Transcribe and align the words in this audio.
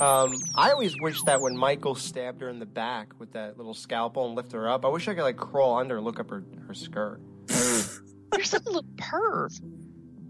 Um, 0.00 0.34
I 0.54 0.70
always 0.70 0.94
wish 1.00 1.22
that 1.24 1.40
when 1.40 1.56
Michael 1.56 1.94
stabbed 1.94 2.40
her 2.40 2.48
in 2.48 2.58
the 2.58 2.66
back 2.66 3.12
with 3.18 3.32
that 3.32 3.58
little 3.58 3.74
scalpel 3.74 4.26
and 4.26 4.34
lift 4.34 4.52
her 4.52 4.68
up, 4.68 4.84
I 4.84 4.88
wish 4.88 5.06
I 5.08 5.14
could 5.14 5.24
like 5.24 5.36
crawl 5.36 5.78
under 5.78 5.96
and 5.96 6.04
look 6.04 6.18
up 6.18 6.30
her, 6.30 6.42
her 6.66 6.74
skirt. 6.74 7.20
You're 7.50 8.44
such 8.44 8.62
a 8.64 8.70
little 8.70 8.84
perv. 8.96 9.60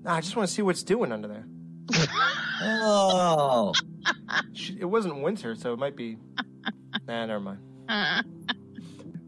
Nah, 0.02 0.14
I 0.14 0.20
just 0.20 0.34
want 0.34 0.48
to 0.48 0.54
see 0.54 0.62
what's 0.62 0.82
doing 0.82 1.12
under 1.12 1.28
there. 1.28 1.46
Oh, 2.62 3.72
She, 4.52 4.76
it 4.80 4.84
wasn't 4.84 5.20
winter, 5.22 5.54
so 5.54 5.72
it 5.72 5.78
might 5.78 5.96
be. 5.96 6.16
Nah, 7.06 7.26
never 7.26 7.40
mind. 7.40 7.58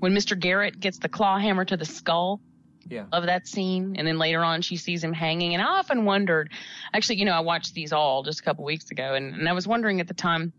when 0.00 0.12
Mr. 0.12 0.38
Garrett 0.38 0.80
gets 0.80 0.98
the 0.98 1.08
claw 1.08 1.38
hammer 1.38 1.64
to 1.64 1.76
the 1.76 1.84
skull. 1.84 2.40
Yeah. 2.88 3.04
Love 3.12 3.26
that 3.26 3.46
scene. 3.46 3.96
And 3.96 4.06
then 4.06 4.18
later 4.18 4.42
on, 4.42 4.62
she 4.62 4.76
sees 4.76 5.02
him 5.02 5.12
hanging. 5.12 5.54
And 5.54 5.62
I 5.62 5.66
often 5.66 6.04
wondered, 6.04 6.50
actually, 6.92 7.18
you 7.18 7.24
know, 7.24 7.32
I 7.32 7.40
watched 7.40 7.74
these 7.74 7.92
all 7.92 8.22
just 8.22 8.40
a 8.40 8.42
couple 8.42 8.64
weeks 8.64 8.90
ago, 8.90 9.14
and, 9.14 9.34
and 9.34 9.48
I 9.48 9.52
was 9.52 9.66
wondering 9.66 10.00
at 10.00 10.08
the 10.08 10.14
time 10.14 10.52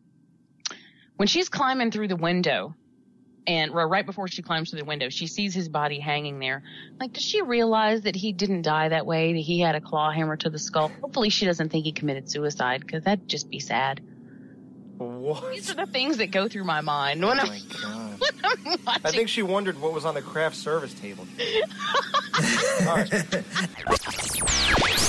when 1.18 1.28
she's 1.28 1.50
climbing 1.50 1.92
through 1.92 2.08
the 2.08 2.16
window, 2.16 2.76
and 3.46 3.74
right 3.74 4.06
before 4.06 4.28
she 4.28 4.42
climbs 4.42 4.70
through 4.70 4.80
the 4.80 4.86
window, 4.86 5.10
she 5.10 5.28
sees 5.28 5.54
his 5.54 5.68
body 5.68 6.00
hanging 6.00 6.40
there. 6.40 6.64
Like, 7.00 7.14
does 7.14 7.24
she 7.24 7.42
realize 7.42 8.04
that 8.04 8.16
he 8.16 8.32
didn't 8.32 8.62
die 8.62 8.90
that 8.90 9.06
way? 9.06 9.34
That 9.34 9.40
he 9.40 9.60
had 9.60 9.76
a 9.76 9.82
claw 9.82 10.12
hammer 10.12 10.38
to 10.38 10.50
the 10.50 10.60
skull? 10.60 10.92
Hopefully, 11.02 11.30
she 11.30 11.46
doesn't 11.46 11.70
think 11.70 11.84
he 11.84 11.92
committed 11.92 12.32
suicide 12.32 12.82
because 12.82 13.04
that'd 13.04 13.28
just 13.28 13.50
be 13.50 13.60
sad. 13.60 14.02
What? 15.04 15.52
These 15.52 15.72
are 15.72 15.76
the 15.76 15.86
things 15.86 16.18
that 16.18 16.32
go 16.32 16.48
through 16.48 16.64
my 16.64 16.82
mind 16.82 17.22
when 17.24 17.40
Oh 17.40 17.44
I'm, 17.44 17.48
my 17.50 17.62
god. 17.82 18.20
when 18.20 18.32
I'm 18.44 18.80
watching. 18.86 19.02
I 19.06 19.12
think 19.12 19.30
she 19.30 19.42
wondered 19.44 19.80
what 19.80 19.94
was 19.94 20.06
on 20.06 20.14
the 20.16 20.22
craft 20.22 20.56
service 20.56 20.94
table. 20.94 21.28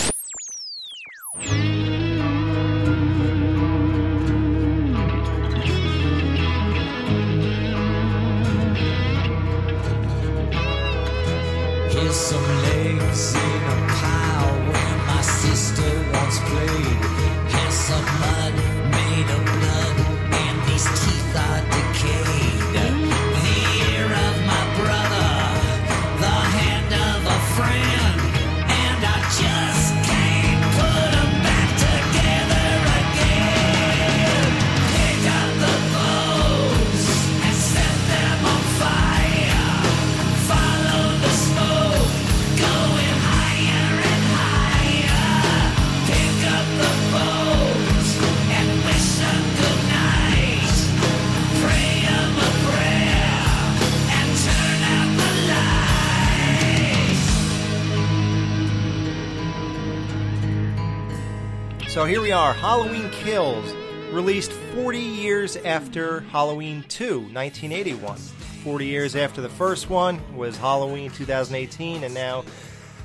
So 61.94 62.04
here 62.04 62.20
we 62.20 62.32
are, 62.32 62.52
Halloween 62.52 63.08
Kills, 63.10 63.72
released 64.10 64.50
40 64.50 64.98
years 64.98 65.56
after 65.58 66.22
Halloween 66.22 66.84
2, 66.88 67.20
1981. 67.20 68.16
40 68.18 68.84
years 68.84 69.14
after 69.14 69.40
the 69.40 69.48
first 69.48 69.88
one 69.88 70.20
was 70.36 70.56
Halloween 70.56 71.12
2018, 71.12 72.02
and 72.02 72.12
now 72.12 72.44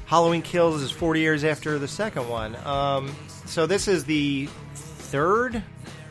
Halloween 0.07 0.41
Kills 0.41 0.81
is 0.81 0.89
40 0.89 1.19
years 1.19 1.44
after 1.44 1.78
the 1.78 1.88
second 1.88 2.28
one. 2.28 2.55
Um, 2.66 3.16
so 3.45 3.67
this 3.67 3.88
is 3.88 4.05
the 4.05 4.49
third 4.73 5.61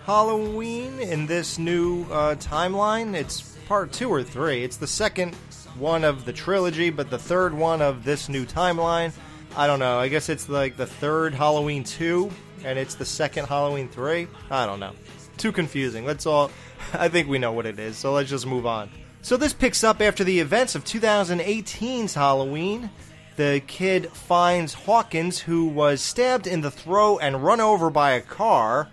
Halloween 0.06 1.00
in 1.00 1.26
this 1.26 1.58
new 1.58 2.04
uh, 2.12 2.36
timeline. 2.36 3.14
It's 3.14 3.40
part 3.66 3.90
two 3.90 4.08
or 4.08 4.22
three. 4.22 4.62
It's 4.62 4.76
the 4.76 4.86
second 4.86 5.34
one 5.76 6.04
of 6.04 6.24
the 6.24 6.32
trilogy, 6.32 6.90
but 6.90 7.10
the 7.10 7.18
third 7.18 7.54
one 7.54 7.82
of 7.82 8.04
this 8.04 8.28
new 8.28 8.46
timeline. 8.46 9.12
I 9.56 9.66
don't 9.66 9.80
know. 9.80 9.98
I 9.98 10.06
guess 10.06 10.28
it's 10.28 10.48
like 10.48 10.76
the 10.76 10.86
third 10.86 11.34
Halloween 11.34 11.82
2, 11.82 12.30
and 12.64 12.78
it's 12.78 12.94
the 12.94 13.04
second 13.04 13.46
Halloween 13.46 13.88
3. 13.88 14.28
I 14.50 14.66
don't 14.66 14.80
know. 14.80 14.92
Too 15.36 15.52
confusing. 15.52 16.04
Let's 16.04 16.26
all. 16.26 16.50
I 16.92 17.08
think 17.08 17.28
we 17.28 17.38
know 17.38 17.52
what 17.52 17.66
it 17.66 17.78
is, 17.78 17.96
so 17.96 18.12
let's 18.12 18.30
just 18.30 18.46
move 18.46 18.66
on. 18.66 18.90
So 19.22 19.36
this 19.36 19.52
picks 19.52 19.84
up 19.84 20.00
after 20.00 20.24
the 20.24 20.40
events 20.40 20.74
of 20.74 20.84
2018's 20.84 22.14
Halloween. 22.14 22.90
The 23.36 23.62
kid 23.66 24.10
finds 24.10 24.74
Hawkins, 24.74 25.38
who 25.40 25.66
was 25.66 26.00
stabbed 26.00 26.46
in 26.46 26.60
the 26.60 26.70
throat 26.70 27.18
and 27.18 27.44
run 27.44 27.60
over 27.60 27.90
by 27.90 28.12
a 28.12 28.20
car, 28.20 28.88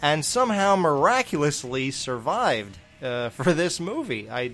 and 0.00 0.24
somehow 0.24 0.76
miraculously 0.76 1.90
survived 1.90 2.78
uh, 3.02 3.28
for 3.30 3.52
this 3.52 3.80
movie. 3.80 4.30
I 4.30 4.52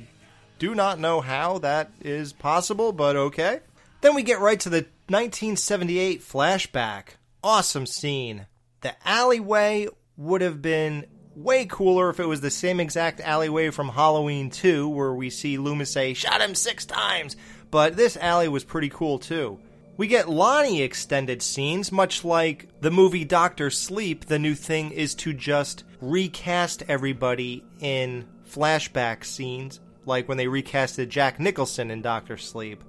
do 0.59 0.75
not 0.75 0.99
know 0.99 1.21
how 1.21 1.59
that 1.59 1.91
is 2.01 2.33
possible, 2.33 2.93
but 2.93 3.17
okay. 3.17 3.61
Then 4.01 4.15
we 4.15 4.23
get 4.23 4.41
right 4.41 4.59
to 4.61 4.71
the 4.71 4.87
1978 5.09 6.21
flashback. 6.21 7.17
Awesome 7.43 7.87
scene. 7.87 8.47
The 8.81 8.94
alleyway 9.06 9.87
would 10.16 10.41
have 10.41 10.60
been 10.60 11.06
way 11.37 11.66
cooler 11.66 12.10
if 12.10 12.19
it 12.19 12.26
was 12.26 12.41
the 12.41 12.50
same 12.50 12.81
exact 12.81 13.21
alleyway 13.21 13.71
from 13.71 13.88
Halloween 13.91 14.50
2, 14.50 14.88
where 14.88 15.15
we 15.15 15.31
see 15.31 15.56
Loomis 15.56 15.93
say, 15.93 16.15
Shot 16.15 16.41
him 16.41 16.54
six 16.54 16.84
times! 16.84 17.37
But 17.71 17.97
this 17.97 18.16
alley 18.16 18.49
was 18.49 18.65
pretty 18.65 18.88
cool 18.88 19.19
too. 19.19 19.60
We 19.97 20.06
get 20.06 20.28
Lonnie 20.28 20.82
extended 20.82 21.43
scenes, 21.43 21.93
much 21.93 22.25
like 22.25 22.69
the 22.81 22.91
movie 22.91 23.25
Doctor 23.25 23.70
Sleep. 23.70 24.25
The 24.25 24.38
new 24.38 24.55
thing 24.55 24.91
is 24.91 25.15
to 25.16 25.32
just 25.32 25.84
recast 26.00 26.84
everybody 26.88 27.65
in 27.81 28.26
flashback 28.49 29.25
scenes, 29.25 29.81
like 30.06 30.28
when 30.28 30.38
they 30.38 30.47
recasted 30.47 31.09
Jack 31.09 31.38
Nicholson 31.38 31.91
in 31.91 32.00
Doctor 32.00 32.37
Sleep. 32.37 32.82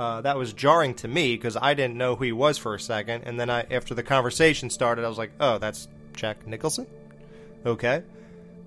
Uh, 0.00 0.22
that 0.22 0.38
was 0.38 0.54
jarring 0.54 0.94
to 0.94 1.06
me 1.06 1.36
because 1.36 1.58
I 1.60 1.74
didn't 1.74 1.98
know 1.98 2.16
who 2.16 2.24
he 2.24 2.32
was 2.32 2.56
for 2.56 2.74
a 2.74 2.80
second, 2.80 3.24
and 3.26 3.38
then 3.38 3.50
I, 3.50 3.66
after 3.70 3.92
the 3.92 4.02
conversation 4.02 4.70
started, 4.70 5.04
I 5.04 5.08
was 5.08 5.18
like, 5.18 5.32
"Oh, 5.38 5.58
that's 5.58 5.88
Jack 6.14 6.46
Nicholson." 6.46 6.86
Okay. 7.66 8.02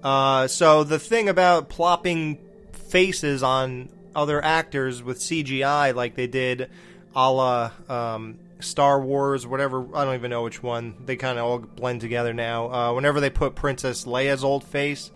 Uh, 0.03 0.47
so 0.47 0.83
the 0.83 0.99
thing 0.99 1.29
about 1.29 1.69
plopping 1.69 2.37
faces 2.73 3.41
on 3.41 3.89
other 4.15 4.45
actors 4.45 5.01
with 5.01 5.17
CGI, 5.17 5.95
like 5.95 6.13
they 6.13 6.27
did, 6.27 6.69
a 7.15 7.31
la 7.31 7.71
um, 7.89 8.37
Star 8.59 9.01
Wars, 9.01 9.47
whatever. 9.47 9.87
I 9.95 10.05
don't 10.05 10.13
even 10.13 10.29
know 10.29 10.43
which 10.43 10.61
one. 10.61 10.93
They 11.03 11.15
kind 11.15 11.39
of 11.39 11.45
all 11.45 11.57
blend 11.57 12.01
together 12.01 12.35
now. 12.35 12.71
Uh, 12.71 12.93
whenever 12.93 13.19
they 13.19 13.31
put 13.31 13.55
Princess 13.55 14.05
Leia's 14.05 14.43
old 14.43 14.63
face 14.63 15.09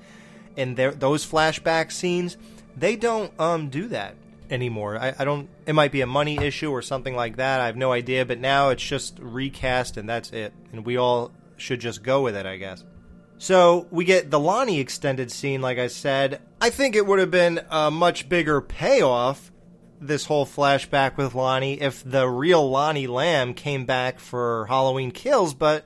in 0.55 0.73
their, 0.73 0.89
those 0.89 1.23
flashback 1.23 1.91
scenes, 1.91 2.37
they 2.75 2.95
don't 2.95 3.39
um, 3.39 3.69
do 3.69 3.87
that 3.89 4.15
anymore. 4.49 4.97
I, 4.97 5.13
I 5.17 5.25
don't. 5.25 5.49
It 5.65 5.73
might 5.73 5.91
be 5.91 6.01
a 6.01 6.07
money 6.07 6.37
issue 6.37 6.71
or 6.71 6.81
something 6.81 7.15
like 7.15 7.37
that. 7.37 7.61
I 7.61 7.65
have 7.67 7.77
no 7.77 7.91
idea. 7.91 8.25
But 8.25 8.39
now 8.39 8.69
it's 8.69 8.83
just 8.83 9.17
recast 9.19 9.97
and 9.97 10.07
that's 10.07 10.31
it. 10.31 10.53
And 10.71 10.85
we 10.85 10.97
all 10.97 11.31
should 11.57 11.79
just 11.79 12.03
go 12.03 12.21
with 12.21 12.35
it, 12.35 12.45
I 12.45 12.57
guess. 12.57 12.83
So 13.39 13.87
we 13.91 14.05
get 14.05 14.31
the 14.31 14.39
Lonnie 14.39 14.79
extended 14.79 15.31
scene, 15.31 15.61
like 15.61 15.77
I 15.77 15.87
said. 15.87 16.41
I 16.59 16.69
think 16.69 16.95
it 16.95 17.05
would 17.05 17.19
have 17.19 17.31
been 17.31 17.61
a 17.69 17.91
much 17.91 18.27
bigger 18.29 18.61
payoff, 18.61 19.51
this 20.01 20.25
whole 20.25 20.45
flashback 20.45 21.17
with 21.17 21.35
Lonnie, 21.35 21.79
if 21.79 22.03
the 22.03 22.27
real 22.27 22.67
Lonnie 22.67 23.07
Lamb 23.07 23.53
came 23.53 23.85
back 23.85 24.19
for 24.19 24.65
Halloween 24.67 25.11
Kills, 25.11 25.53
but 25.53 25.85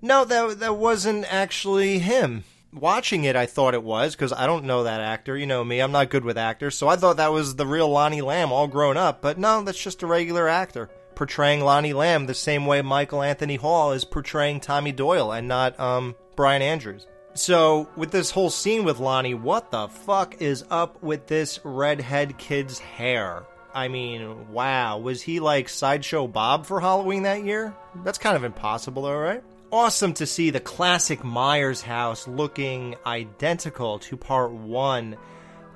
no, 0.00 0.24
that, 0.24 0.60
that 0.60 0.76
wasn't 0.76 1.30
actually 1.32 1.98
him. 1.98 2.44
Watching 2.72 3.24
it, 3.24 3.34
I 3.34 3.46
thought 3.46 3.74
it 3.74 3.82
was, 3.82 4.14
because 4.14 4.32
I 4.32 4.46
don't 4.46 4.66
know 4.66 4.84
that 4.84 5.00
actor. 5.00 5.36
You 5.36 5.46
know 5.46 5.64
me, 5.64 5.80
I'm 5.80 5.92
not 5.92 6.10
good 6.10 6.24
with 6.24 6.36
actors, 6.36 6.76
so 6.76 6.86
I 6.86 6.96
thought 6.96 7.16
that 7.16 7.32
was 7.32 7.56
the 7.56 7.66
real 7.66 7.88
Lonnie 7.88 8.20
Lamb 8.20 8.52
all 8.52 8.66
grown 8.66 8.98
up, 8.98 9.22
but 9.22 9.38
no, 9.38 9.62
that's 9.62 9.82
just 9.82 10.02
a 10.02 10.06
regular 10.06 10.48
actor. 10.48 10.90
Portraying 11.14 11.62
Lonnie 11.62 11.94
Lamb 11.94 12.26
the 12.26 12.34
same 12.34 12.66
way 12.66 12.82
Michael 12.82 13.22
Anthony 13.22 13.56
Hall 13.56 13.92
is 13.92 14.04
portraying 14.04 14.60
Tommy 14.60 14.92
Doyle 14.92 15.32
and 15.32 15.48
not, 15.48 15.80
um, 15.80 16.14
Brian 16.36 16.60
Andrews. 16.60 17.06
So, 17.32 17.88
with 17.96 18.10
this 18.10 18.30
whole 18.30 18.50
scene 18.50 18.84
with 18.84 18.98
Lonnie, 18.98 19.34
what 19.34 19.70
the 19.70 19.88
fuck 19.88 20.42
is 20.42 20.64
up 20.70 21.02
with 21.02 21.26
this 21.26 21.60
redhead 21.64 22.36
kid's 22.36 22.78
hair? 22.78 23.44
I 23.74 23.88
mean, 23.88 24.50
wow, 24.52 24.98
was 24.98 25.22
he 25.22 25.40
like 25.40 25.68
Sideshow 25.68 26.26
Bob 26.26 26.66
for 26.66 26.80
Halloween 26.80 27.22
that 27.22 27.44
year? 27.44 27.74
That's 28.04 28.18
kind 28.18 28.36
of 28.36 28.44
impossible, 28.44 29.02
though, 29.02 29.16
right? 29.16 29.42
Awesome 29.70 30.14
to 30.14 30.24
see 30.24 30.48
the 30.48 30.60
classic 30.60 31.22
Myers 31.22 31.82
house 31.82 32.26
looking 32.26 32.96
identical 33.04 33.98
to 33.98 34.16
part 34.16 34.50
one. 34.50 35.18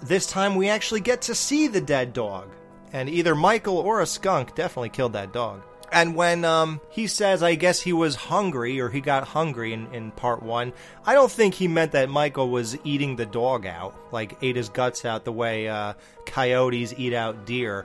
This 0.00 0.26
time 0.26 0.54
we 0.54 0.70
actually 0.70 1.02
get 1.02 1.20
to 1.22 1.34
see 1.34 1.66
the 1.66 1.82
dead 1.82 2.14
dog. 2.14 2.48
And 2.94 3.10
either 3.10 3.34
Michael 3.34 3.76
or 3.76 4.00
a 4.00 4.06
skunk 4.06 4.54
definitely 4.54 4.88
killed 4.88 5.12
that 5.12 5.34
dog. 5.34 5.62
And 5.92 6.16
when 6.16 6.42
um, 6.46 6.80
he 6.88 7.06
says, 7.06 7.42
I 7.42 7.54
guess 7.54 7.82
he 7.82 7.92
was 7.92 8.14
hungry 8.14 8.80
or 8.80 8.88
he 8.88 9.02
got 9.02 9.28
hungry 9.28 9.74
in, 9.74 9.92
in 9.92 10.10
part 10.10 10.42
one, 10.42 10.72
I 11.04 11.12
don't 11.12 11.30
think 11.30 11.52
he 11.52 11.68
meant 11.68 11.92
that 11.92 12.08
Michael 12.08 12.48
was 12.48 12.78
eating 12.84 13.16
the 13.16 13.26
dog 13.26 13.66
out, 13.66 13.94
like 14.10 14.38
ate 14.40 14.56
his 14.56 14.70
guts 14.70 15.04
out 15.04 15.26
the 15.26 15.32
way 15.32 15.68
uh, 15.68 15.92
coyotes 16.24 16.94
eat 16.96 17.12
out 17.12 17.44
deer. 17.44 17.84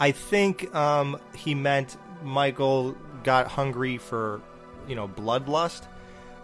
I 0.00 0.10
think 0.10 0.74
um, 0.74 1.20
he 1.32 1.54
meant 1.54 1.96
Michael 2.24 2.96
got 3.22 3.46
hungry 3.46 3.98
for, 3.98 4.42
you 4.88 4.94
know, 4.94 5.08
bloodlust. 5.08 5.82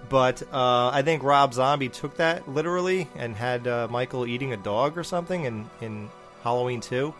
But 0.08 0.42
uh, 0.52 0.90
I 0.92 1.02
think 1.02 1.22
Rob 1.22 1.54
Zombie 1.54 1.88
took 1.88 2.16
that 2.16 2.48
literally 2.48 3.08
and 3.16 3.36
had 3.36 3.66
uh, 3.66 3.86
Michael 3.90 4.26
eating 4.26 4.52
a 4.52 4.56
dog 4.56 4.96
or 4.96 5.04
something 5.04 5.44
in, 5.44 5.68
in 5.80 6.08
Halloween 6.42 6.80
2. 6.80 7.14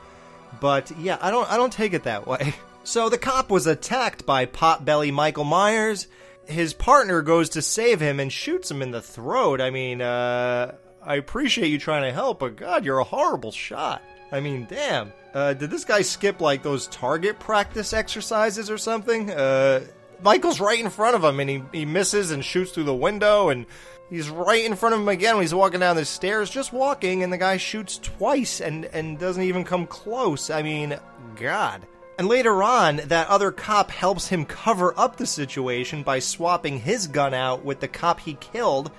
But 0.61 0.91
yeah, 0.99 1.19
I 1.21 1.31
don't 1.31 1.51
I 1.51 1.57
don't 1.57 1.73
take 1.73 1.93
it 1.93 2.05
that 2.05 2.27
way. 2.27 2.55
So 2.83 3.11
the 3.11 3.19
cop 3.19 3.51
was 3.51 3.67
attacked 3.67 4.25
by 4.25 4.47
potbelly 4.47 5.13
Michael 5.13 5.45
Myers. 5.45 6.09
His 6.47 6.73
partner 6.73 7.21
goes 7.21 7.51
to 7.51 7.63
save 7.63 8.01
him 8.01 8.19
and 8.19 8.33
shoots 8.33 8.71
him 8.71 8.81
in 8.81 8.91
the 8.91 9.03
throat. 9.03 9.61
I 9.61 9.69
mean, 9.69 10.01
uh, 10.01 10.75
I 11.03 11.17
appreciate 11.17 11.69
you 11.69 11.79
trying 11.79 12.05
to 12.05 12.13
help, 12.13 12.41
but 12.41 12.57
God, 12.57 12.85
you're 12.87 12.99
a 12.99 13.05
horrible 13.05 13.53
shot. 13.53 14.03
I 14.33 14.41
mean, 14.41 14.67
damn. 14.69 15.13
Uh, 15.35 15.53
did 15.53 15.71
this 15.71 15.85
guy 15.85 16.01
skip 16.03 16.41
like 16.41 16.63
those 16.63 16.87
target 16.89 17.39
practice 17.39 17.93
exercises 17.93 18.71
or 18.71 18.79
something? 18.79 19.31
Uh, 19.31 19.83
Michael's 20.23 20.61
right 20.61 20.79
in 20.79 20.91
front 20.91 21.17
of 21.17 21.25
him 21.25 21.41
and 21.41 21.51
he, 21.51 21.63
he 21.73 21.85
misses 21.85 22.31
and 22.31 22.45
shoots 22.45 22.73
through 22.73 22.85
the 22.85 22.95
window 22.95 23.49
and 23.49 23.67
he's 24.09 24.29
right 24.29 24.65
in 24.65 24.77
front 24.77 24.95
of 24.95 25.01
him 25.01 25.09
again 25.09 25.37
when 25.37 25.43
he's 25.43 25.55
walking 25.55 25.81
down 25.81 25.97
the 25.97 26.05
stairs, 26.05 26.51
just 26.51 26.73
walking, 26.73 27.23
and 27.23 27.33
the 27.33 27.39
guy 27.39 27.57
shoots 27.57 27.99
twice 27.99 28.61
and, 28.61 28.85
and 28.87 29.19
doesn't 29.19 29.43
even 29.43 29.65
come 29.65 29.87
close. 29.87 30.51
I 30.51 30.63
mean, 30.63 30.99
God. 31.37 31.87
And 32.19 32.29
later 32.29 32.63
on, 32.63 32.97
that 33.07 33.29
other 33.29 33.51
cop 33.51 33.91
helps 33.91 34.29
him 34.29 34.45
cover 34.45 34.93
up 34.99 35.17
the 35.17 35.27
situation 35.27 36.03
by 36.03 36.19
swapping 36.19 36.79
his 36.79 37.07
gun 37.07 37.33
out 37.33 37.65
with 37.65 37.81
the 37.81 37.89
cop 37.89 38.21
he 38.21 38.35
killed. 38.35 38.91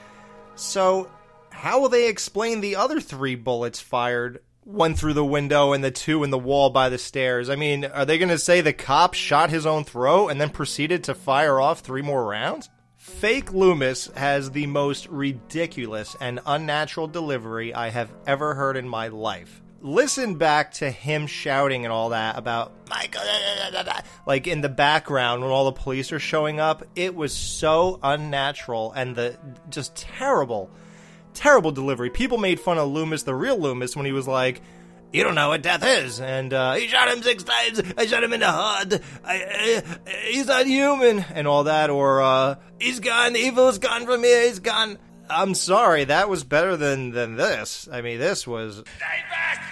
So, 0.55 1.07
how 1.51 1.79
will 1.79 1.89
they 1.89 2.07
explain 2.07 2.61
the 2.61 2.77
other 2.77 2.99
three 2.99 3.35
bullets 3.35 3.79
fired? 3.79 4.41
One 4.63 4.95
through 4.95 5.13
the 5.13 5.25
window 5.25 5.73
and 5.73 5.83
the 5.83 5.91
two 5.91 6.23
in 6.23 6.29
the 6.29 6.37
wall 6.37 6.69
by 6.69 6.89
the 6.89 6.97
stairs. 6.97 7.49
I 7.49 7.55
mean, 7.55 7.85
are 7.85 8.05
they 8.05 8.17
going 8.17 8.29
to 8.29 8.37
say 8.37 8.61
the 8.61 8.73
cop 8.73 9.15
shot 9.15 9.49
his 9.49 9.65
own 9.65 9.83
throat 9.83 10.27
and 10.27 10.39
then 10.39 10.49
proceeded 10.49 11.03
to 11.05 11.15
fire 11.15 11.59
off 11.59 11.79
three 11.79 12.01
more 12.01 12.25
rounds? 12.25 12.69
Fake 12.95 13.51
Loomis 13.51 14.11
has 14.15 14.51
the 14.51 14.67
most 14.67 15.07
ridiculous 15.07 16.15
and 16.21 16.39
unnatural 16.45 17.07
delivery 17.07 17.73
I 17.73 17.89
have 17.89 18.11
ever 18.27 18.53
heard 18.53 18.77
in 18.77 18.87
my 18.87 19.07
life 19.07 19.61
listen 19.81 20.35
back 20.35 20.71
to 20.71 20.89
him 20.89 21.27
shouting 21.27 21.85
and 21.85 21.91
all 21.91 22.09
that 22.09 22.37
about 22.37 22.71
Michael, 22.89 23.21
like 24.25 24.47
in 24.47 24.61
the 24.61 24.69
background 24.69 25.41
when 25.41 25.51
all 25.51 25.65
the 25.65 25.71
police 25.71 26.11
are 26.11 26.19
showing 26.19 26.59
up. 26.59 26.83
It 26.95 27.15
was 27.15 27.33
so 27.33 27.99
unnatural 28.03 28.91
and 28.93 29.15
the 29.15 29.37
just 29.69 29.95
terrible, 29.95 30.69
terrible 31.33 31.71
delivery. 31.71 32.09
People 32.09 32.37
made 32.37 32.59
fun 32.59 32.77
of 32.77 32.89
Loomis, 32.89 33.23
the 33.23 33.35
real 33.35 33.57
Loomis, 33.57 33.95
when 33.95 34.05
he 34.05 34.11
was 34.11 34.27
like, 34.27 34.61
"You 35.11 35.23
don't 35.23 35.35
know 35.35 35.49
what 35.49 35.61
death 35.61 35.83
is," 35.85 36.19
and 36.19 36.53
uh, 36.53 36.73
he 36.73 36.87
shot 36.87 37.09
him 37.09 37.21
six 37.23 37.43
times. 37.43 37.81
I 37.97 38.05
shot 38.05 38.23
him 38.23 38.33
in 38.33 38.39
the 38.39 38.51
heart. 38.51 38.99
I, 39.23 39.83
uh, 39.85 40.09
he's 40.27 40.47
not 40.47 40.65
human, 40.65 41.19
and 41.33 41.47
all 41.47 41.65
that. 41.65 41.89
Or 41.89 42.21
uh, 42.21 42.55
he's 42.79 42.99
gone. 42.99 43.33
The 43.33 43.39
evil 43.39 43.69
is 43.69 43.79
gone 43.79 44.05
from 44.05 44.23
here. 44.23 44.45
He's 44.45 44.59
gone. 44.59 44.97
I'm 45.29 45.55
sorry, 45.55 46.03
that 46.05 46.27
was 46.29 46.43
better 46.43 46.75
than 46.75 47.11
than 47.11 47.35
this. 47.35 47.87
I 47.91 48.01
mean, 48.01 48.19
this 48.19 48.45
was. 48.45 48.75
Stay 48.75 49.23
back! 49.29 49.70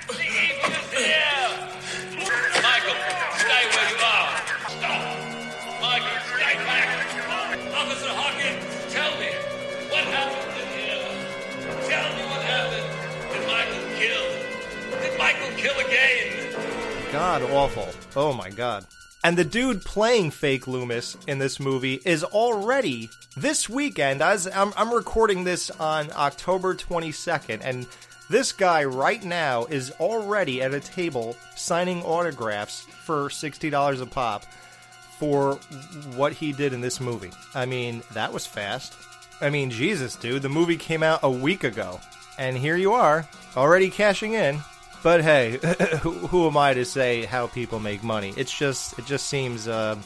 God 17.12 17.42
awful. 17.42 17.90
Oh 18.16 18.34
my 18.34 18.52
god. 18.52 18.86
And 19.24 19.36
the 19.36 19.44
dude 19.44 19.84
playing 19.84 20.30
fake 20.30 20.68
Loomis 20.68 21.18
in 21.28 21.40
this 21.40 21.60
movie 21.60 22.00
is 22.06 22.24
already 22.24 23.10
this 23.36 23.68
weekend. 23.68 24.22
As 24.22 24.48
I'm, 24.48 24.74
I'm 24.78 24.94
recording 24.94 25.44
this 25.44 25.72
on 25.72 26.12
October 26.16 26.76
22nd, 26.76 27.62
and 27.64 27.88
this 28.30 28.52
guy 28.52 28.84
right 28.84 29.24
now 29.24 29.66
is 29.66 29.92
already 30.00 30.62
at 30.62 30.76
a 30.76 30.80
table 30.80 31.36
signing 31.56 32.04
autographs 32.04 32.82
for 32.82 33.30
$60 33.30 34.02
a 34.02 34.06
pop 34.06 34.46
for 35.18 35.56
what 36.16 36.34
he 36.34 36.54
did 36.54 36.74
in 36.74 36.82
this 36.82 37.02
movie. 37.02 37.32
I 37.56 37.66
mean, 37.66 38.04
that 38.14 38.32
was 38.32 38.46
fast. 38.46 38.94
I 39.42 39.50
mean, 39.50 39.72
Jesus, 39.72 40.16
dude, 40.16 40.44
the 40.44 40.50
movie 40.50 40.78
came 40.78 41.02
out 41.02 41.22
a 41.24 41.30
week 41.30 41.64
ago, 41.64 42.00
and 42.38 42.56
here 42.56 42.76
you 42.76 42.94
are, 42.94 43.28
already 43.58 43.90
cashing 43.90 44.34
in. 44.34 44.62
But 45.02 45.22
hey, 45.22 45.60
who, 46.02 46.48
am 46.48 46.58
I 46.58 46.74
to 46.74 46.86
say 46.86 47.26
how 47.26 47.48
people 47.48 47.80
make 47.80 48.04
money? 48.04 48.34
It's 48.36 48.56
just, 48.56 49.00
it 49.00 49.06
just 49.06 49.28
seems, 49.28 49.68
uh, 49.68 49.98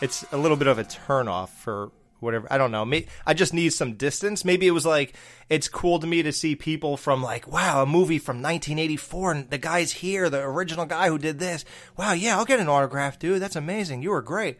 it's 0.00 0.24
a 0.32 0.38
little 0.38 0.56
bit 0.56 0.66
of 0.66 0.78
a 0.78 0.84
turnoff 0.84 1.50
for 1.50 1.90
whatever. 2.20 2.46
I 2.50 2.58
don't 2.58 2.70
know. 2.70 2.84
Maybe, 2.84 3.06
I 3.26 3.34
just 3.34 3.52
need 3.52 3.70
some 3.70 3.94
distance. 3.94 4.44
Maybe 4.44 4.66
it 4.66 4.70
was 4.70 4.86
like 4.86 5.14
it's 5.48 5.68
cool 5.68 5.98
to 5.98 6.06
me 6.06 6.22
to 6.22 6.32
see 6.32 6.54
people 6.54 6.96
from 6.96 7.22
like, 7.22 7.50
wow, 7.50 7.82
a 7.82 7.86
movie 7.86 8.18
from 8.18 8.36
1984, 8.36 9.32
and 9.32 9.50
the 9.50 9.58
guy's 9.58 9.92
here, 9.92 10.30
the 10.30 10.40
original 10.40 10.86
guy 10.86 11.08
who 11.08 11.18
did 11.18 11.38
this. 11.38 11.64
Wow, 11.96 12.12
yeah, 12.12 12.38
I'll 12.38 12.44
get 12.44 12.60
an 12.60 12.68
autograph, 12.68 13.18
dude. 13.18 13.42
That's 13.42 13.56
amazing. 13.56 14.02
You 14.02 14.10
were 14.10 14.22
great. 14.22 14.58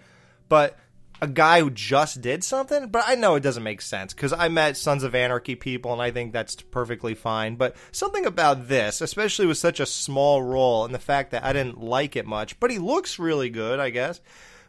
But 0.48 0.76
a 1.22 1.28
guy 1.28 1.60
who 1.60 1.70
just 1.70 2.20
did 2.20 2.42
something, 2.42 2.88
but 2.88 3.04
I 3.06 3.14
know 3.14 3.34
it 3.34 3.42
doesn't 3.42 3.62
make 3.62 3.82
sense 3.82 4.14
because 4.14 4.32
I 4.32 4.48
met 4.48 4.76
Sons 4.76 5.02
of 5.02 5.14
Anarchy 5.14 5.54
people 5.54 5.92
and 5.92 6.00
I 6.00 6.10
think 6.10 6.32
that's 6.32 6.56
perfectly 6.56 7.14
fine. 7.14 7.56
But 7.56 7.76
something 7.92 8.26
about 8.26 8.68
this, 8.68 9.00
especially 9.00 9.46
with 9.46 9.58
such 9.58 9.80
a 9.80 9.86
small 9.86 10.42
role 10.42 10.84
and 10.84 10.94
the 10.94 10.98
fact 10.98 11.32
that 11.32 11.44
I 11.44 11.52
didn't 11.52 11.80
like 11.80 12.16
it 12.16 12.26
much, 12.26 12.58
but 12.58 12.70
he 12.70 12.78
looks 12.78 13.18
really 13.18 13.50
good, 13.50 13.80
I 13.80 13.90
guess. 13.90 14.20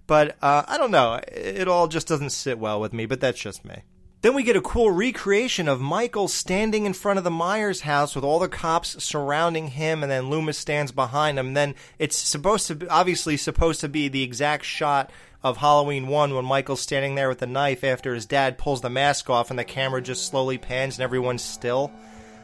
But 0.08 0.36
uh, 0.42 0.64
I 0.68 0.78
don't 0.78 0.92
know. 0.92 1.22
It 1.32 1.68
all 1.68 1.88
just 1.88 2.08
doesn't 2.08 2.32
sit 2.32 2.60
well 2.60 2.82
with 2.82 2.92
me, 2.92 3.06
but 3.06 3.22
that's 3.22 3.40
just 3.40 3.64
me. 3.64 3.84
Then 4.22 4.36
we 4.36 4.44
get 4.44 4.56
a 4.56 4.62
cool 4.62 4.92
recreation 4.92 5.68
of 5.68 5.82
Michael 5.82 6.28
standing 6.28 6.86
in 6.86 6.94
front 6.94 7.18
of 7.18 7.24
the 7.24 7.32
Myers 7.32 7.82
house 7.82 8.14
with 8.14 8.24
all 8.24 8.38
the 8.38 8.48
cops 8.48 9.04
surrounding 9.04 9.70
him, 9.70 10.04
and 10.04 10.12
then 10.12 10.30
Loomis 10.30 10.60
stands 10.60 10.92
behind 10.92 11.40
him. 11.40 11.56
Then 11.56 11.74
it's 11.98 12.18
supposed 12.18 12.68
to 12.68 12.76
be, 12.76 12.88
obviously 12.88 13.36
supposed 13.36 13.82
to 13.82 13.90
be 13.90 14.10
the 14.10 14.22
exact 14.22 14.64
shot 14.64 15.10
of 15.44 15.58
Halloween 15.58 16.08
1 16.08 16.36
when 16.36 16.46
Michael's 16.46 16.82
standing 16.82 17.16
there 17.16 17.30
with 17.30 17.40
the 17.40 17.48
knife 17.48 17.84
after 17.84 18.14
his 18.14 18.26
dad 18.26 18.58
pulls 18.58 18.82
the 18.82 18.90
mask 18.90 19.30
off 19.30 19.50
and 19.50 19.58
the 19.58 19.64
camera 19.64 20.02
just 20.02 20.28
slowly 20.28 20.58
pans 20.58 20.98
and 20.98 21.04
everyone's 21.04 21.42
still. 21.42 21.92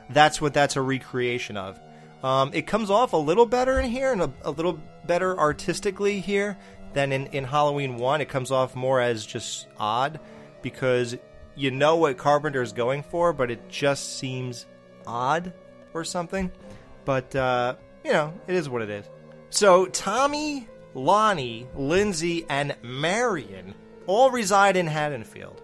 That's 0.10 0.42
what 0.42 0.54
that's 0.54 0.76
a 0.76 0.82
recreation 0.82 1.58
of. 1.58 1.80
Um, 2.24 2.52
it 2.54 2.66
comes 2.66 2.90
off 2.90 3.14
a 3.14 3.18
little 3.18 3.46
better 3.46 3.80
in 3.80 3.90
here 3.90 4.12
and 4.12 4.22
a, 4.22 4.34
a 4.44 4.52
little 4.52 4.80
better 5.06 5.38
artistically 5.38 6.20
here 6.20 6.58
than 6.94 7.12
in, 7.12 7.28
in 7.28 7.44
Halloween 7.44 7.98
1. 7.98 8.22
It 8.22 8.30
comes 8.30 8.50
off 8.52 8.76
more 8.76 9.00
as 9.00 9.26
just 9.26 9.68
odd 9.78 10.20
because 10.64 11.16
you 11.56 11.70
know 11.72 11.98
what 11.98 12.18
Carpenter 12.18 12.62
is 12.62 12.72
going 12.72 13.04
for, 13.04 13.34
but 13.34 13.52
it 13.52 13.70
just 13.70 14.18
seems 14.18 14.66
odd 15.06 15.54
or 15.94 16.04
something. 16.04 16.52
But, 17.06 17.36
uh, 17.36 17.76
you 18.04 18.12
know, 18.12 18.34
it 18.48 18.56
is 18.56 18.68
what 18.70 18.82
it 18.82 18.90
is. 18.90 19.06
So, 19.50 19.86
Tommy 19.86 20.68
Lonnie, 20.94 21.68
Lindsay, 21.76 22.46
and 22.50 22.76
Marion 22.82 23.74
all 24.08 24.32
reside 24.32 24.78
in 24.78 24.88
Haddonfield. 24.88 25.62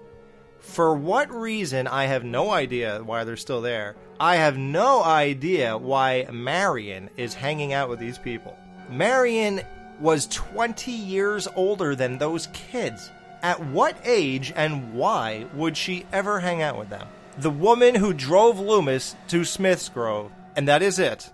For 0.60 0.96
what 0.96 1.34
reason, 1.34 1.88
I 1.88 2.06
have 2.06 2.24
no 2.24 2.51
idea 2.51 3.01
why 3.03 3.24
they're 3.24 3.36
still 3.36 3.62
there. 3.62 3.96
I 4.20 4.38
have 4.38 4.58
no 4.58 5.03
idea 5.03 5.77
why 5.77 6.27
Marion 6.32 7.10
is 7.18 7.34
hanging 7.34 7.74
out 7.74 7.89
with 7.89 8.00
these 8.00 8.18
people. 8.18 8.58
Marion 8.89 9.62
was 10.00 10.27
20 10.27 10.92
years 10.92 11.48
older 11.56 11.96
than 11.96 12.18
those 12.18 12.48
kids. 12.48 13.12
At 13.42 13.65
what 13.68 13.98
age 14.06 14.53
and 14.56 14.94
why 14.94 15.48
would 15.53 15.75
she 15.75 16.06
ever 16.13 16.39
hang 16.39 16.62
out 16.62 16.77
with 16.77 16.89
them? 16.89 17.08
The 17.38 17.50
woman 17.50 17.96
who 17.96 18.13
drove 18.13 18.60
Loomis 18.60 19.15
to 19.30 19.44
Smith's 19.44 19.89
Grove, 19.89 20.32
and 20.56 20.68
that 20.68 20.82
is 20.82 21.00
it, 21.00 21.30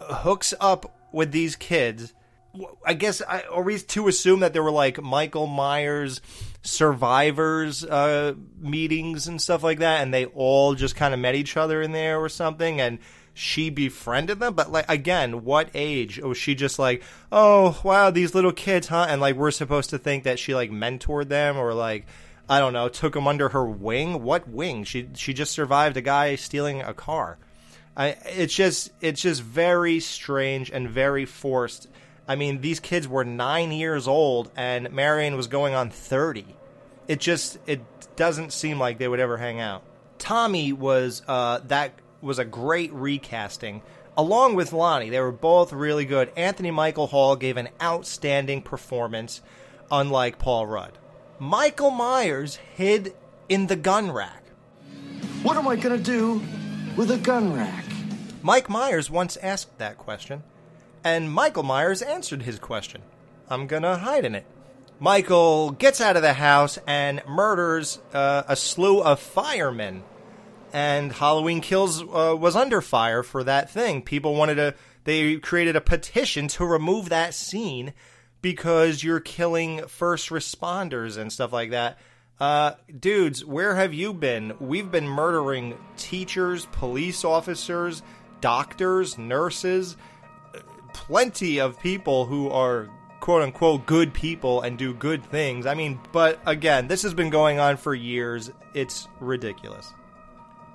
hooks 0.00 0.52
up 0.60 0.90
with 1.12 1.30
these 1.32 1.54
kids 1.54 2.12
I 2.84 2.94
guess 2.94 3.22
I, 3.22 3.42
are 3.50 3.62
we 3.62 3.78
to 3.78 4.08
assume 4.08 4.40
that 4.40 4.52
there 4.52 4.62
were 4.62 4.70
like 4.70 5.02
Michael 5.02 5.46
Myers 5.46 6.20
survivors 6.62 7.84
uh, 7.84 8.34
meetings 8.58 9.28
and 9.28 9.40
stuff 9.40 9.62
like 9.62 9.78
that, 9.78 10.02
and 10.02 10.12
they 10.12 10.26
all 10.26 10.74
just 10.74 10.96
kind 10.96 11.14
of 11.14 11.20
met 11.20 11.34
each 11.34 11.56
other 11.56 11.82
in 11.82 11.92
there 11.92 12.18
or 12.18 12.28
something, 12.28 12.80
and 12.80 12.98
she 13.34 13.70
befriended 13.70 14.40
them. 14.40 14.54
But 14.54 14.72
like 14.72 14.86
again, 14.88 15.44
what 15.44 15.70
age 15.74 16.18
was 16.18 16.38
she 16.38 16.54
just 16.54 16.78
like, 16.78 17.02
oh 17.30 17.80
wow, 17.84 18.10
these 18.10 18.34
little 18.34 18.52
kids, 18.52 18.88
huh? 18.88 19.06
And 19.08 19.20
like 19.20 19.36
we're 19.36 19.50
supposed 19.50 19.90
to 19.90 19.98
think 19.98 20.24
that 20.24 20.38
she 20.38 20.54
like 20.54 20.70
mentored 20.70 21.28
them 21.28 21.56
or 21.56 21.74
like. 21.74 22.06
I 22.50 22.60
don't 22.60 22.72
know, 22.72 22.88
took 22.88 23.12
them 23.12 23.28
under 23.28 23.50
her 23.50 23.66
wing. 23.66 24.22
What 24.22 24.48
wing? 24.48 24.84
She 24.84 25.10
she 25.12 25.34
just 25.34 25.52
survived 25.52 25.98
a 25.98 26.00
guy 26.00 26.34
stealing 26.36 26.80
a 26.80 26.94
car. 26.94 27.36
I, 27.94 28.16
it's 28.24 28.54
just 28.54 28.90
it's 29.02 29.20
just 29.20 29.42
very 29.42 30.00
strange 30.00 30.70
and 30.70 30.88
very 30.88 31.26
forced 31.26 31.88
I 32.28 32.36
mean, 32.36 32.60
these 32.60 32.78
kids 32.78 33.08
were 33.08 33.24
nine 33.24 33.72
years 33.72 34.06
old, 34.06 34.50
and 34.54 34.92
Marion 34.92 35.34
was 35.34 35.46
going 35.46 35.74
on 35.74 35.88
30. 35.88 36.44
It 37.08 37.20
just 37.20 37.58
it 37.66 37.80
doesn't 38.16 38.52
seem 38.52 38.78
like 38.78 38.98
they 38.98 39.08
would 39.08 39.18
ever 39.18 39.38
hang 39.38 39.60
out. 39.60 39.82
Tommy 40.18 40.74
was 40.74 41.22
uh, 41.26 41.60
that 41.68 41.94
was 42.20 42.38
a 42.38 42.44
great 42.44 42.92
recasting, 42.92 43.80
along 44.16 44.56
with 44.56 44.74
Lonnie. 44.74 45.08
They 45.08 45.20
were 45.20 45.32
both 45.32 45.72
really 45.72 46.04
good. 46.04 46.30
Anthony 46.36 46.70
Michael 46.70 47.06
Hall 47.06 47.34
gave 47.34 47.56
an 47.56 47.70
outstanding 47.80 48.60
performance, 48.60 49.40
unlike 49.90 50.38
Paul 50.38 50.66
Rudd. 50.66 50.98
Michael 51.38 51.90
Myers 51.90 52.56
hid 52.56 53.14
in 53.48 53.68
the 53.68 53.76
gun 53.76 54.10
rack. 54.10 54.42
What 55.42 55.56
am 55.56 55.66
I 55.66 55.76
gonna 55.76 55.96
do 55.96 56.42
with 56.94 57.10
a 57.10 57.16
gun 57.16 57.54
rack? 57.54 57.84
Mike 58.42 58.68
Myers 58.68 59.10
once 59.10 59.38
asked 59.38 59.78
that 59.78 59.96
question, 59.96 60.42
and 61.08 61.32
Michael 61.32 61.62
Myers 61.62 62.02
answered 62.02 62.42
his 62.42 62.58
question. 62.58 63.00
I'm 63.48 63.66
gonna 63.66 63.96
hide 63.96 64.24
in 64.24 64.34
it. 64.34 64.44
Michael 65.00 65.70
gets 65.70 66.00
out 66.00 66.16
of 66.16 66.22
the 66.22 66.34
house 66.34 66.78
and 66.86 67.22
murders 67.26 67.98
uh, 68.12 68.42
a 68.48 68.56
slew 68.56 69.00
of 69.00 69.20
firemen. 69.20 70.02
And 70.72 71.12
Halloween 71.12 71.60
Kills 71.60 72.02
uh, 72.02 72.36
was 72.38 72.56
under 72.56 72.82
fire 72.82 73.22
for 73.22 73.42
that 73.44 73.70
thing. 73.70 74.02
People 74.02 74.34
wanted 74.34 74.56
to, 74.56 74.74
they 75.04 75.36
created 75.36 75.76
a 75.76 75.80
petition 75.80 76.46
to 76.48 76.64
remove 76.64 77.08
that 77.08 77.32
scene 77.32 77.94
because 78.42 79.02
you're 79.02 79.20
killing 79.20 79.86
first 79.86 80.28
responders 80.28 81.16
and 81.16 81.32
stuff 81.32 81.52
like 81.52 81.70
that. 81.70 81.98
Uh, 82.38 82.72
dudes, 82.98 83.44
where 83.44 83.76
have 83.76 83.94
you 83.94 84.12
been? 84.12 84.54
We've 84.60 84.90
been 84.90 85.08
murdering 85.08 85.78
teachers, 85.96 86.66
police 86.66 87.24
officers, 87.24 88.02
doctors, 88.40 89.16
nurses, 89.16 89.96
plenty 91.06 91.58
of 91.58 91.80
people 91.80 92.26
who 92.26 92.50
are 92.50 92.88
quote 93.20 93.42
unquote 93.42 93.86
good 93.86 94.12
people 94.12 94.62
and 94.62 94.78
do 94.78 94.92
good 94.94 95.24
things. 95.24 95.66
I 95.66 95.74
mean, 95.74 96.00
but 96.12 96.40
again, 96.46 96.88
this 96.88 97.02
has 97.02 97.14
been 97.14 97.30
going 97.30 97.58
on 97.58 97.76
for 97.76 97.94
years. 97.94 98.50
It's 98.74 99.08
ridiculous. 99.20 99.92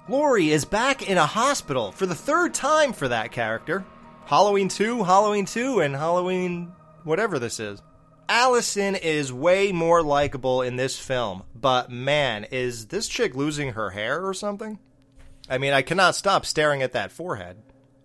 Laurie 0.08 0.52
is 0.52 0.66
back 0.66 1.08
in 1.08 1.18
a 1.18 1.26
hospital 1.26 1.92
for 1.92 2.06
the 2.06 2.16
third 2.16 2.54
time 2.54 2.94
for 2.94 3.08
that 3.08 3.32
character. 3.32 3.86
Halloween 4.26 4.70
2, 4.70 5.04
Halloween 5.04 5.46
2, 5.46 5.80
and 5.80 5.96
Halloween 5.96 6.72
whatever 7.04 7.40
this 7.40 7.60
is. 7.60 7.82
Allison 8.30 8.96
is 8.96 9.34
way 9.34 9.72
more 9.72 10.02
likable 10.02 10.62
in 10.62 10.78
this 10.78 10.98
film, 10.98 11.44
but 11.54 11.90
man, 11.92 12.46
is 12.52 12.88
this 12.88 13.08
chick 13.08 13.36
losing 13.36 13.74
her 13.74 13.92
hair 13.92 14.26
or 14.26 14.34
something? 14.34 14.80
I 15.50 15.58
mean, 15.58 15.74
I 15.74 15.82
cannot 15.82 16.16
stop 16.16 16.46
staring 16.46 16.82
at 16.82 16.94
that 16.94 17.12
forehead. 17.12 17.58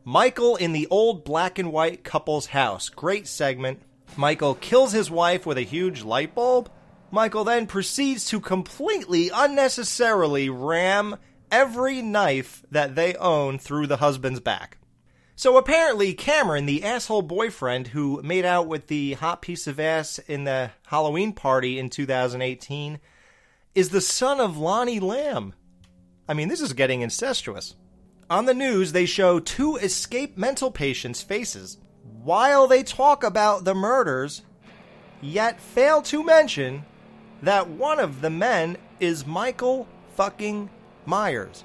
Michael 0.08 0.56
in 0.56 0.72
the 0.72 0.86
old 0.86 1.22
black 1.22 1.58
and 1.58 1.70
white 1.70 2.02
couple's 2.02 2.46
house. 2.46 2.88
Great 2.88 3.28
segment. 3.28 3.82
Michael 4.16 4.54
kills 4.54 4.92
his 4.92 5.10
wife 5.10 5.44
with 5.44 5.58
a 5.58 5.60
huge 5.60 6.02
light 6.02 6.34
bulb. 6.34 6.70
Michael 7.10 7.44
then 7.44 7.66
proceeds 7.66 8.24
to 8.28 8.40
completely 8.40 9.28
unnecessarily 9.28 10.48
ram 10.48 11.16
every 11.50 12.00
knife 12.00 12.64
that 12.70 12.94
they 12.94 13.16
own 13.16 13.58
through 13.58 13.86
the 13.86 13.98
husband's 13.98 14.40
back. 14.40 14.78
So 15.36 15.58
apparently, 15.58 16.14
Cameron, 16.14 16.64
the 16.64 16.84
asshole 16.84 17.20
boyfriend 17.20 17.88
who 17.88 18.22
made 18.22 18.46
out 18.46 18.66
with 18.66 18.86
the 18.86 19.12
hot 19.12 19.42
piece 19.42 19.66
of 19.66 19.78
ass 19.78 20.18
in 20.20 20.44
the 20.44 20.70
Halloween 20.86 21.34
party 21.34 21.78
in 21.78 21.90
2018, 21.90 22.98
is 23.74 23.90
the 23.90 24.00
son 24.00 24.40
of 24.40 24.56
Lonnie 24.56 25.00
Lamb. 25.00 25.52
I 26.26 26.32
mean, 26.32 26.48
this 26.48 26.62
is 26.62 26.72
getting 26.72 27.02
incestuous. 27.02 27.74
On 28.30 28.44
the 28.44 28.54
news, 28.54 28.92
they 28.92 29.06
show 29.06 29.40
two 29.40 29.76
escaped 29.76 30.36
mental 30.36 30.70
patients' 30.70 31.22
faces 31.22 31.78
while 32.22 32.66
they 32.66 32.82
talk 32.82 33.24
about 33.24 33.64
the 33.64 33.74
murders, 33.74 34.42
yet 35.22 35.58
fail 35.58 36.02
to 36.02 36.22
mention 36.22 36.84
that 37.40 37.70
one 37.70 37.98
of 37.98 38.20
the 38.20 38.28
men 38.28 38.76
is 39.00 39.26
Michael 39.26 39.88
fucking 40.14 40.68
Myers. 41.06 41.64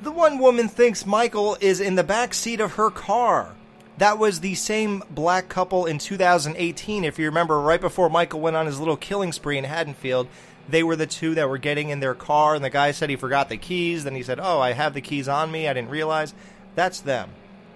The 0.00 0.12
one 0.12 0.38
woman 0.38 0.68
thinks 0.68 1.04
Michael 1.04 1.56
is 1.60 1.80
in 1.80 1.96
the 1.96 2.04
back 2.04 2.32
seat 2.32 2.60
of 2.60 2.74
her 2.74 2.90
car. 2.90 3.56
That 3.96 4.18
was 4.18 4.38
the 4.38 4.54
same 4.54 5.02
black 5.10 5.48
couple 5.48 5.84
in 5.86 5.98
2018. 5.98 7.02
If 7.02 7.18
you 7.18 7.24
remember, 7.26 7.60
right 7.60 7.80
before 7.80 8.08
Michael 8.08 8.38
went 8.38 8.54
on 8.54 8.66
his 8.66 8.78
little 8.78 8.96
killing 8.96 9.32
spree 9.32 9.58
in 9.58 9.64
Haddonfield, 9.64 10.28
they 10.68 10.82
were 10.82 10.96
the 10.96 11.06
two 11.06 11.34
that 11.34 11.48
were 11.48 11.58
getting 11.58 11.88
in 11.88 12.00
their 12.00 12.14
car, 12.14 12.54
and 12.54 12.64
the 12.64 12.70
guy 12.70 12.90
said 12.90 13.10
he 13.10 13.16
forgot 13.16 13.48
the 13.48 13.56
keys. 13.56 14.04
Then 14.04 14.14
he 14.14 14.22
said, 14.22 14.38
Oh, 14.40 14.60
I 14.60 14.72
have 14.72 14.94
the 14.94 15.00
keys 15.00 15.28
on 15.28 15.50
me. 15.50 15.68
I 15.68 15.72
didn't 15.72 15.90
realize. 15.90 16.34
That's 16.74 17.00
them. 17.00 17.30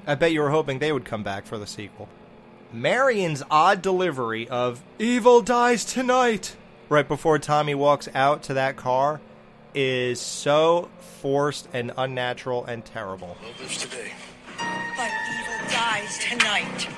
I 0.06 0.14
bet 0.14 0.32
you 0.32 0.40
were 0.40 0.50
hoping 0.50 0.78
they 0.78 0.92
would 0.92 1.04
come 1.04 1.22
back 1.22 1.46
for 1.46 1.58
the 1.58 1.66
sequel. 1.66 2.08
Marion's 2.72 3.42
odd 3.50 3.82
delivery 3.82 4.48
of 4.48 4.82
Evil 4.98 5.42
dies 5.42 5.84
tonight 5.84 6.56
right 6.88 7.06
before 7.08 7.38
Tommy 7.38 7.74
walks 7.74 8.08
out 8.14 8.42
to 8.44 8.54
that 8.54 8.76
car 8.76 9.20
is 9.74 10.20
so 10.20 10.90
forced 11.20 11.68
and 11.72 11.92
unnatural 11.96 12.64
and 12.64 12.84
terrible. 12.84 13.36
Lives 13.58 13.78
today. 13.78 14.12
But 14.96 15.10
evil 15.30 15.70
dies 15.70 16.18
tonight. 16.18 16.88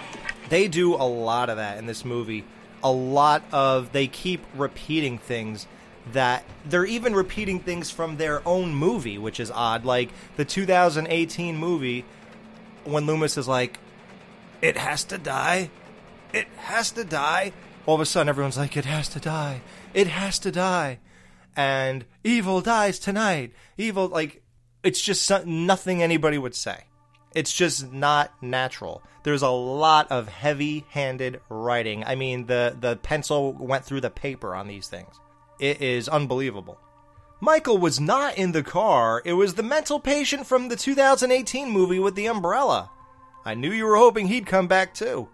They 0.48 0.68
do 0.68 0.94
a 0.94 1.06
lot 1.06 1.48
of 1.48 1.56
that 1.56 1.78
in 1.78 1.86
this 1.86 2.04
movie. 2.04 2.44
A 2.82 2.90
lot 2.90 3.42
of 3.52 3.92
they 3.92 4.08
keep 4.08 4.44
repeating 4.54 5.18
things 5.18 5.66
that 6.12 6.44
they're 6.66 6.84
even 6.84 7.14
repeating 7.14 7.61
things 7.61 7.90
from 7.90 8.16
their 8.16 8.46
own 8.46 8.75
movie, 8.75 9.18
which 9.18 9.40
is 9.40 9.50
odd. 9.50 9.84
Like 9.84 10.11
the 10.37 10.44
2018 10.44 11.56
movie 11.56 12.04
when 12.84 13.06
Loomis 13.06 13.37
is 13.37 13.49
like, 13.49 13.78
"It 14.61 14.76
has 14.76 15.04
to 15.04 15.18
die. 15.18 15.70
It 16.32 16.49
has 16.56 16.90
to 16.92 17.04
die." 17.04 17.52
All 17.87 17.94
of 17.94 18.00
a 18.00 18.06
sudden 18.06 18.28
everyone's 18.28 18.58
like, 18.58 18.76
"It 18.76 18.84
has 18.84 19.08
to 19.11 19.20
die. 19.20 19.62
It 19.92 20.08
has 20.08 20.38
to 20.40 20.50
die." 20.50 20.99
And 21.56 22.04
evil 22.23 22.61
dies 22.61 22.99
tonight. 22.99 23.52
Evil 23.78 24.08
like 24.08 24.42
it's 24.82 25.00
just 25.00 25.30
nothing 25.46 26.02
anybody 26.02 26.37
would 26.37 26.54
say. 26.54 26.84
It's 27.34 27.52
just 27.52 27.92
not 27.92 28.30
natural. 28.42 29.02
There's 29.25 29.42
a 29.42 29.49
lot 29.49 30.11
of 30.12 30.28
heavy-handed 30.28 31.40
writing. 31.49 32.04
I 32.04 32.14
mean, 32.14 32.46
the 32.46 32.76
the 32.78 32.96
pencil 32.96 33.52
went 33.52 33.84
through 33.84 34.02
the 34.02 34.11
paper 34.11 34.54
on 34.54 34.68
these 34.68 34.87
things. 34.87 35.18
It 35.58 35.80
is 35.80 36.08
unbelievable. 36.08 36.78
Michael 37.40 37.78
was 37.78 38.00
not 38.00 38.38
in 38.38 38.52
the 38.52 38.62
car. 38.62 39.23
It 39.25 39.34
was 39.34 39.54
the 39.54 39.62
mental 39.62 40.00
patient 40.00 40.46
from 40.46 40.68
the 40.68 40.76
2018 40.76 41.68
movie 41.68 41.99
with 41.99 42.14
the 42.14 42.26
umbrella. 42.26 42.90
I 43.44 43.54
knew 43.54 43.70
you 43.70 43.84
were 43.84 43.96
hoping 43.96 44.28
he'd 44.28 44.46
come 44.46 44.66
back 44.66 44.94
too. 44.94 45.28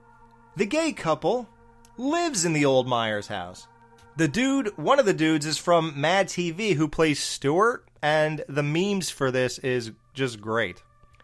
The 0.57 0.67
gay 0.67 0.93
couple 0.93 1.49
lives 1.97 2.45
in 2.45 2.53
the 2.53 2.65
old 2.65 2.89
Myers 2.89 3.29
house. 3.29 3.69
The 4.17 4.29
dude, 4.29 4.77
one 4.77 4.99
of 4.99 5.07
the 5.07 5.15
dudes, 5.15 5.47
is 5.47 5.59
from 5.59 5.99
Mad 6.01 6.27
TV 6.27 6.75
who 6.75 6.89
plays 6.89 7.21
Stuart, 7.21 7.87
and 8.03 8.45
the 8.49 8.63
memes 8.63 9.09
for 9.09 9.31
this 9.31 9.59
is 9.59 9.93
just 10.13 10.41
great. 10.41 10.83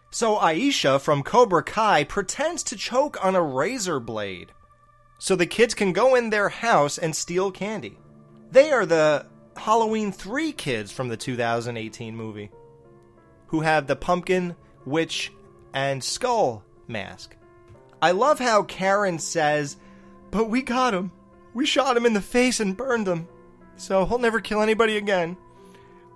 So 0.09 0.37
Aisha 0.37 1.01
from 1.01 1.21
Cobra 1.21 1.63
Kai 1.63 2.05
pretends 2.05 2.63
to 2.63 2.77
choke 2.77 3.23
on 3.23 3.35
a 3.35 3.41
razor 3.41 3.99
blade 3.99 4.53
so 5.19 5.35
the 5.35 5.45
kids 5.45 5.73
can 5.73 5.93
go 5.93 6.15
in 6.15 6.29
their 6.29 6.49
house 6.49 6.97
and 6.97 7.15
steal 7.15 7.51
candy. 7.51 7.97
They 8.51 8.71
are 8.71 8.85
the 8.85 9.25
Halloween 9.55 10.11
3 10.11 10.51
kids 10.53 10.91
from 10.91 11.07
the 11.07 11.17
2018 11.17 12.15
movie 12.15 12.51
who 13.47 13.61
have 13.61 13.87
the 13.87 13.95
pumpkin, 13.95 14.55
witch, 14.85 15.31
and 15.73 16.03
skull 16.03 16.63
mask. 16.87 17.35
I 18.01 18.11
love 18.11 18.39
how 18.39 18.63
Karen 18.63 19.19
says, 19.19 19.77
But 20.31 20.49
we 20.49 20.61
got 20.61 20.93
him. 20.93 21.11
We 21.53 21.65
shot 21.65 21.97
him 21.97 22.05
in 22.05 22.13
the 22.13 22.21
face 22.21 22.59
and 22.59 22.77
burned 22.77 23.07
him. 23.07 23.27
So 23.77 24.05
he'll 24.05 24.19
never 24.19 24.39
kill 24.39 24.61
anybody 24.61 24.97
again. 24.97 25.37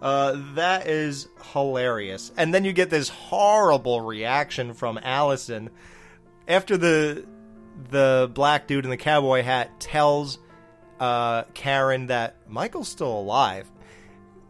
Uh, 0.01 0.35
that 0.55 0.87
is 0.87 1.27
hilarious. 1.53 2.31
And 2.37 2.53
then 2.53 2.65
you 2.65 2.73
get 2.73 2.89
this 2.89 3.09
horrible 3.09 4.01
reaction 4.01 4.73
from 4.73 4.99
Allison 5.01 5.69
after 6.47 6.77
the 6.77 7.25
the 7.89 8.29
black 8.33 8.67
dude 8.67 8.83
in 8.83 8.91
the 8.91 8.97
cowboy 8.97 9.41
hat 9.41 9.79
tells 9.79 10.37
uh, 11.01 11.43
Karen 11.55 12.07
that 12.07 12.35
Michael's 12.47 12.87
still 12.87 13.11
alive. 13.11 13.69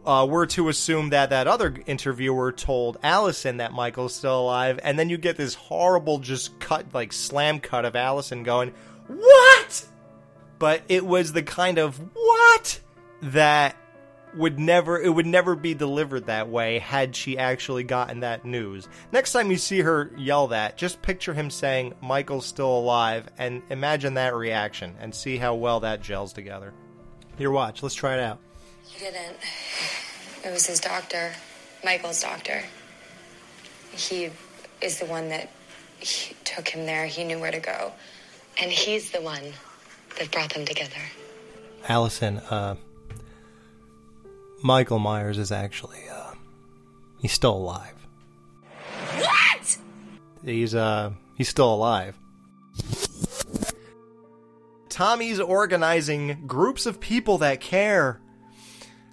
Uh, 0.04 0.26
we're 0.28 0.46
to 0.46 0.68
assume 0.68 1.10
that 1.10 1.30
that 1.30 1.46
other 1.46 1.74
interviewer 1.86 2.52
told 2.52 2.98
Allison 3.02 3.56
that 3.56 3.72
Michael's 3.72 4.14
still 4.14 4.42
alive, 4.42 4.78
and 4.82 4.98
then 4.98 5.08
you 5.08 5.16
get 5.16 5.36
this 5.36 5.54
horrible, 5.54 6.18
just 6.18 6.58
cut, 6.60 6.92
like 6.92 7.12
slam 7.12 7.58
cut 7.58 7.84
of 7.84 7.96
Allison 7.96 8.42
going, 8.42 8.74
What? 9.06 9.84
But 10.58 10.82
it 10.88 11.06
was 11.06 11.32
the 11.32 11.42
kind 11.42 11.78
of 11.78 11.98
what 12.14 12.80
that 13.22 13.76
would 14.34 14.58
never 14.58 15.00
it 15.00 15.10
would 15.10 15.26
never 15.26 15.54
be 15.54 15.74
delivered 15.74 16.26
that 16.26 16.48
way 16.48 16.78
had 16.78 17.14
she 17.14 17.36
actually 17.38 17.84
gotten 17.84 18.20
that 18.20 18.44
news. 18.44 18.88
Next 19.12 19.32
time 19.32 19.50
you 19.50 19.56
see 19.56 19.80
her 19.80 20.10
yell 20.16 20.48
that, 20.48 20.76
just 20.76 21.02
picture 21.02 21.34
him 21.34 21.50
saying 21.50 21.94
Michael's 22.00 22.46
still 22.46 22.78
alive 22.78 23.28
and 23.38 23.62
imagine 23.70 24.14
that 24.14 24.34
reaction 24.34 24.94
and 25.00 25.14
see 25.14 25.36
how 25.36 25.54
well 25.54 25.80
that 25.80 26.02
gels 26.02 26.32
together. 26.32 26.72
Here 27.36 27.50
watch, 27.50 27.82
let's 27.82 27.94
try 27.94 28.14
it 28.14 28.20
out. 28.20 28.38
He 28.86 28.98
didn't. 28.98 29.36
It 30.44 30.50
was 30.50 30.66
his 30.66 30.80
doctor, 30.80 31.32
Michael's 31.84 32.20
doctor. 32.22 32.62
He 33.92 34.30
is 34.80 34.98
the 34.98 35.06
one 35.06 35.28
that 35.28 35.50
he 35.98 36.34
took 36.44 36.68
him 36.68 36.86
there. 36.86 37.06
He 37.06 37.24
knew 37.24 37.38
where 37.38 37.52
to 37.52 37.60
go. 37.60 37.92
And 38.60 38.70
he's 38.70 39.10
the 39.12 39.22
one 39.22 39.44
that 40.18 40.30
brought 40.30 40.52
them 40.52 40.64
together. 40.64 41.00
Allison, 41.88 42.38
uh, 42.38 42.76
Michael 44.62 44.98
Myers 44.98 45.38
is 45.38 45.50
actually, 45.52 46.00
uh, 46.10 46.32
he's 47.20 47.32
still 47.32 47.54
alive. 47.56 47.94
What? 49.16 49.78
He's, 50.44 50.74
uh, 50.74 51.12
he's 51.36 51.48
still 51.48 51.74
alive. 51.74 52.16
Tommy's 54.88 55.40
organizing 55.40 56.46
groups 56.46 56.86
of 56.86 57.00
people 57.00 57.38
that 57.38 57.60
care. 57.60 58.20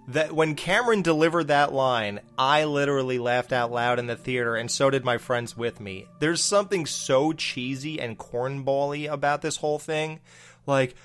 That 0.10 0.32
when 0.32 0.56
Cameron 0.56 1.04
delivered 1.04 1.50
that 1.50 1.72
line, 1.72 2.20
I 2.36 2.64
literally 2.64 3.20
laughed 3.20 3.54
out 3.54 3.72
loud 3.72 4.00
in 4.00 4.08
the 4.08 4.16
theater, 4.16 4.56
and 4.56 4.70
so 4.70 4.90
did 4.90 5.06
my 5.06 5.20
friends 5.20 5.56
with 5.56 5.80
me. 5.80 6.08
There's 6.20 6.44
something 6.44 6.88
so 6.88 7.32
cheesy 7.32 8.02
and 8.02 8.18
cornbally 8.18 9.08
about 9.08 9.44
this 9.44 9.58
whole 9.58 9.78
thing. 9.78 10.20
Like, 10.66 10.92
"T- 10.92 10.96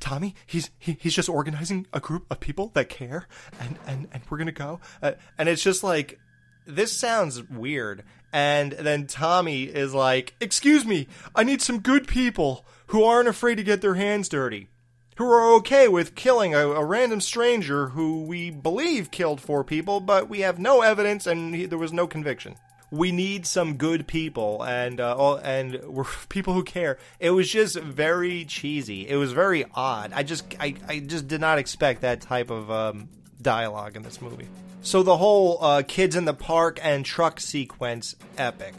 Tommy, 0.00 0.34
he's 0.46 0.70
he, 0.78 0.96
he's 1.00 1.14
just 1.14 1.28
organizing 1.28 1.86
a 1.92 2.00
group 2.00 2.26
of 2.30 2.40
people 2.40 2.70
that 2.74 2.88
care, 2.88 3.26
and 3.60 3.78
and 3.86 4.08
and 4.12 4.22
we're 4.28 4.38
gonna 4.38 4.52
go. 4.52 4.80
Uh, 5.02 5.12
and 5.38 5.48
it's 5.48 5.62
just 5.62 5.82
like 5.82 6.18
this 6.66 6.92
sounds 6.92 7.42
weird. 7.48 8.04
And 8.34 8.72
then 8.72 9.06
Tommy 9.06 9.64
is 9.64 9.92
like, 9.92 10.34
"Excuse 10.40 10.84
me, 10.86 11.06
I 11.34 11.44
need 11.44 11.60
some 11.60 11.80
good 11.80 12.06
people 12.06 12.64
who 12.86 13.04
aren't 13.04 13.28
afraid 13.28 13.56
to 13.56 13.62
get 13.62 13.80
their 13.80 13.94
hands 13.94 14.28
dirty." 14.28 14.68
Who 15.16 15.30
are 15.30 15.52
okay 15.56 15.88
with 15.88 16.14
killing 16.14 16.54
a, 16.54 16.68
a 16.70 16.84
random 16.84 17.20
stranger 17.20 17.90
who 17.90 18.22
we 18.22 18.50
believe 18.50 19.10
killed 19.10 19.42
four 19.42 19.62
people, 19.62 20.00
but 20.00 20.26
we 20.26 20.40
have 20.40 20.58
no 20.58 20.80
evidence 20.80 21.26
and 21.26 21.54
he, 21.54 21.66
there 21.66 21.78
was 21.78 21.92
no 21.92 22.06
conviction. 22.06 22.56
We 22.92 23.10
need 23.10 23.46
some 23.46 23.76
good 23.78 24.06
people 24.06 24.62
and 24.62 25.00
uh, 25.00 25.16
all, 25.16 25.36
and 25.36 25.82
we're 25.82 26.04
people 26.28 26.54
who 26.54 26.62
care. 26.62 26.98
It 27.18 27.30
was 27.30 27.50
just 27.50 27.76
very 27.78 28.44
cheesy. 28.44 29.08
It 29.08 29.16
was 29.16 29.32
very 29.32 29.64
odd. 29.74 30.12
I 30.14 30.22
just 30.22 30.44
I, 30.60 30.74
I 30.86 31.00
just 31.00 31.26
did 31.26 31.40
not 31.40 31.58
expect 31.58 32.02
that 32.02 32.20
type 32.20 32.50
of 32.50 32.70
um, 32.70 33.08
dialogue 33.40 33.96
in 33.96 34.02
this 34.02 34.20
movie. 34.20 34.46
So 34.82 35.02
the 35.02 35.16
whole 35.16 35.58
uh, 35.64 35.82
kids 35.86 36.16
in 36.16 36.26
the 36.26 36.34
park 36.34 36.78
and 36.82 37.04
truck 37.04 37.40
sequence 37.40 38.14
epic. 38.36 38.74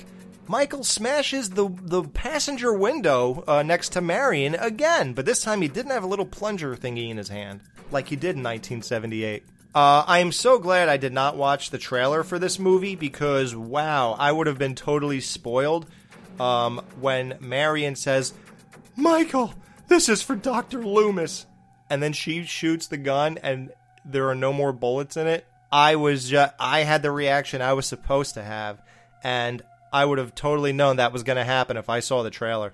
Michael 0.48 0.84
smashes 0.84 1.50
the 1.50 1.70
the 1.82 2.04
passenger 2.04 2.74
window 2.74 3.44
uh, 3.48 3.64
next 3.64 3.90
to 3.94 4.02
Marion 4.02 4.56
again, 4.56 5.14
but 5.14 5.26
this 5.26 5.42
time 5.42 5.62
he 5.62 5.68
didn't 5.68 5.92
have 5.92 6.04
a 6.04 6.08
little 6.08 6.26
plunger 6.26 6.76
thingy 6.76 7.10
in 7.10 7.18
his 7.18 7.30
hand 7.30 7.62
like 7.92 8.10
he 8.10 8.16
did 8.16 8.36
in 8.36 8.44
1978. 8.44 9.44
Uh, 9.76 10.04
I 10.06 10.20
am 10.20 10.32
so 10.32 10.60
glad 10.60 10.88
I 10.88 10.98
did 10.98 11.14
not 11.14 11.36
watch 11.36 11.72
the 11.72 11.80
trailer 11.80 12.24
for 12.24 12.38
this 12.38 12.60
movie 12.60 12.96
because 12.96 13.56
wow, 13.56 14.16
I 14.20 14.32
would 14.32 14.46
have 14.46 14.60
been 14.60 14.76
totally 14.76 15.20
spoiled 15.20 15.88
um, 16.40 16.80
when 17.00 17.38
Marion 17.40 17.96
says, 17.96 18.34
"Michael, 18.96 19.56
this 19.88 20.10
is 20.10 20.22
for 20.22 20.36
Doctor 20.36 20.84
Loomis," 20.84 21.48
and 21.90 22.04
then 22.04 22.14
she 22.14 22.44
shoots 22.44 22.86
the 22.86 22.98
gun 22.98 23.40
and 23.42 23.72
there 24.06 24.30
are 24.30 24.36
no 24.36 24.54
more 24.54 24.74
bullets 24.74 25.18
in 25.18 25.26
it. 25.26 25.48
I 25.72 25.96
was 25.96 26.30
just 26.30 26.54
I 26.60 26.82
had 26.82 27.02
the 27.02 27.12
reaction 27.12 27.64
I 27.64 27.74
was 27.74 27.88
supposed 27.88 28.36
to 28.36 28.44
have, 28.44 28.80
and 29.24 29.64
I 29.92 30.06
would 30.06 30.20
have 30.20 30.36
totally 30.36 30.72
known 30.74 30.98
that 30.98 31.14
was 31.14 31.24
going 31.24 31.38
to 31.38 31.44
happen 31.44 31.78
if 31.78 31.90
I 31.90 32.00
saw 32.00 32.22
the 32.22 32.30
trailer. 32.30 32.74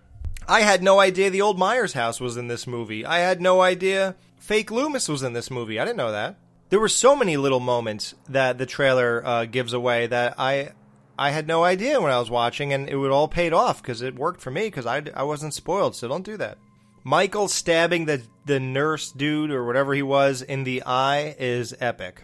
I 0.50 0.62
had 0.62 0.84
no 0.84 1.00
idea 1.00 1.30
the 1.30 1.42
old 1.42 1.58
Myers 1.58 1.94
house 1.94 2.20
was 2.20 2.36
in 2.36 2.48
this 2.50 2.68
movie. 2.68 3.06
I 3.06 3.20
had 3.20 3.40
no 3.40 3.62
idea 3.62 4.16
fake 4.38 4.70
Loomis 4.70 5.08
was 5.08 5.24
in 5.24 5.32
this 5.32 5.50
movie. 5.50 5.80
I 5.80 5.86
didn't 5.86 5.98
know 5.98 6.12
that. 6.12 6.36
There 6.70 6.80
were 6.80 6.90
so 6.90 7.16
many 7.16 7.38
little 7.38 7.60
moments 7.60 8.16
that 8.28 8.58
the 8.58 8.66
trailer 8.66 9.26
uh, 9.26 9.46
gives 9.46 9.74
away 9.74 10.08
that 10.08 10.36
I 10.38 10.74
I 11.18 11.32
had 11.32 11.48
no 11.48 11.64
idea 11.64 12.00
when 12.00 12.12
I 12.12 12.20
was 12.20 12.30
watching, 12.30 12.72
and 12.72 12.88
it 12.88 12.96
would 12.96 13.12
all 13.12 13.28
paid 13.28 13.52
off 13.52 13.82
because 13.82 14.02
it 14.02 14.16
worked 14.16 14.40
for 14.40 14.52
me 14.52 14.68
because 14.68 14.86
I, 14.86 15.04
I 15.14 15.24
wasn't 15.24 15.54
spoiled. 15.54 15.96
So 15.96 16.08
don't 16.08 16.24
do 16.24 16.38
that. 16.38 16.58
Michael 17.04 17.48
stabbing 17.48 18.06
the 18.06 18.22
the 18.46 18.60
nurse 18.60 19.12
dude 19.12 19.52
or 19.52 19.66
whatever 19.66 19.94
he 19.94 20.04
was 20.04 20.42
in 20.42 20.64
the 20.64 20.84
eye 20.86 21.36
is 21.40 21.76
epic 21.80 22.24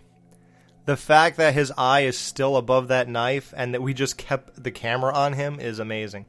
the 0.85 0.97
fact 0.97 1.37
that 1.37 1.53
his 1.53 1.73
eye 1.77 2.01
is 2.01 2.17
still 2.17 2.57
above 2.57 2.87
that 2.87 3.09
knife 3.09 3.53
and 3.57 3.73
that 3.73 3.81
we 3.81 3.93
just 3.93 4.17
kept 4.17 4.63
the 4.63 4.71
camera 4.71 5.13
on 5.13 5.33
him 5.33 5.59
is 5.59 5.79
amazing. 5.79 6.25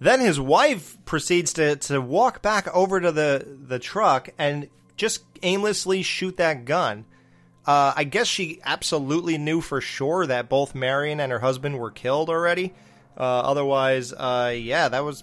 Then 0.00 0.20
his 0.20 0.40
wife 0.40 0.96
proceeds 1.04 1.52
to, 1.54 1.76
to 1.76 2.00
walk 2.00 2.40
back 2.40 2.74
over 2.74 3.00
to 3.00 3.12
the, 3.12 3.58
the 3.66 3.78
truck 3.78 4.30
and 4.38 4.68
just 4.96 5.24
aimlessly 5.42 6.02
shoot 6.02 6.36
that 6.38 6.64
gun. 6.64 7.04
Uh, 7.68 7.92
I 7.94 8.04
guess 8.04 8.26
she 8.26 8.60
absolutely 8.64 9.36
knew 9.36 9.60
for 9.60 9.82
sure 9.82 10.26
that 10.26 10.48
both 10.48 10.74
Marion 10.74 11.20
and 11.20 11.30
her 11.30 11.40
husband 11.40 11.78
were 11.78 11.90
killed 11.90 12.30
already. 12.30 12.72
Uh, 13.14 13.20
otherwise, 13.20 14.14
uh, 14.14 14.54
yeah, 14.56 14.88
that 14.88 15.04
was 15.04 15.22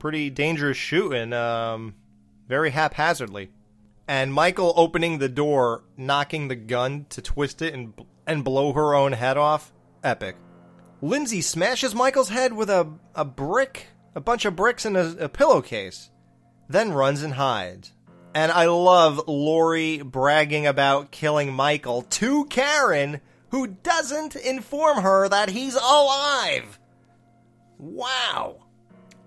pretty 0.00 0.28
dangerous 0.28 0.76
shooting, 0.76 1.32
um, 1.32 1.94
very 2.48 2.70
haphazardly. 2.70 3.52
And 4.08 4.34
Michael 4.34 4.74
opening 4.74 5.18
the 5.18 5.28
door, 5.28 5.84
knocking 5.96 6.48
the 6.48 6.56
gun 6.56 7.06
to 7.10 7.22
twist 7.22 7.62
it 7.62 7.74
and 7.74 7.94
and 8.26 8.42
blow 8.42 8.72
her 8.72 8.92
own 8.92 9.12
head 9.12 9.36
off. 9.36 9.72
Epic. 10.02 10.34
Lindsay 11.00 11.42
smashes 11.42 11.94
Michael's 11.94 12.28
head 12.30 12.54
with 12.54 12.70
a, 12.70 12.90
a 13.14 13.24
brick, 13.24 13.86
a 14.16 14.20
bunch 14.20 14.44
of 14.44 14.56
bricks 14.56 14.84
in 14.84 14.96
a, 14.96 15.14
a 15.20 15.28
pillowcase, 15.28 16.10
then 16.68 16.92
runs 16.92 17.22
and 17.22 17.34
hides. 17.34 17.92
And 18.34 18.50
I 18.50 18.66
love 18.66 19.28
Laurie 19.28 20.02
bragging 20.02 20.66
about 20.66 21.12
killing 21.12 21.52
Michael 21.52 22.02
to 22.02 22.44
Karen, 22.46 23.20
who 23.50 23.68
doesn't 23.68 24.34
inform 24.34 25.02
her 25.02 25.28
that 25.28 25.50
he's 25.50 25.76
alive. 25.76 26.80
Wow. 27.78 28.56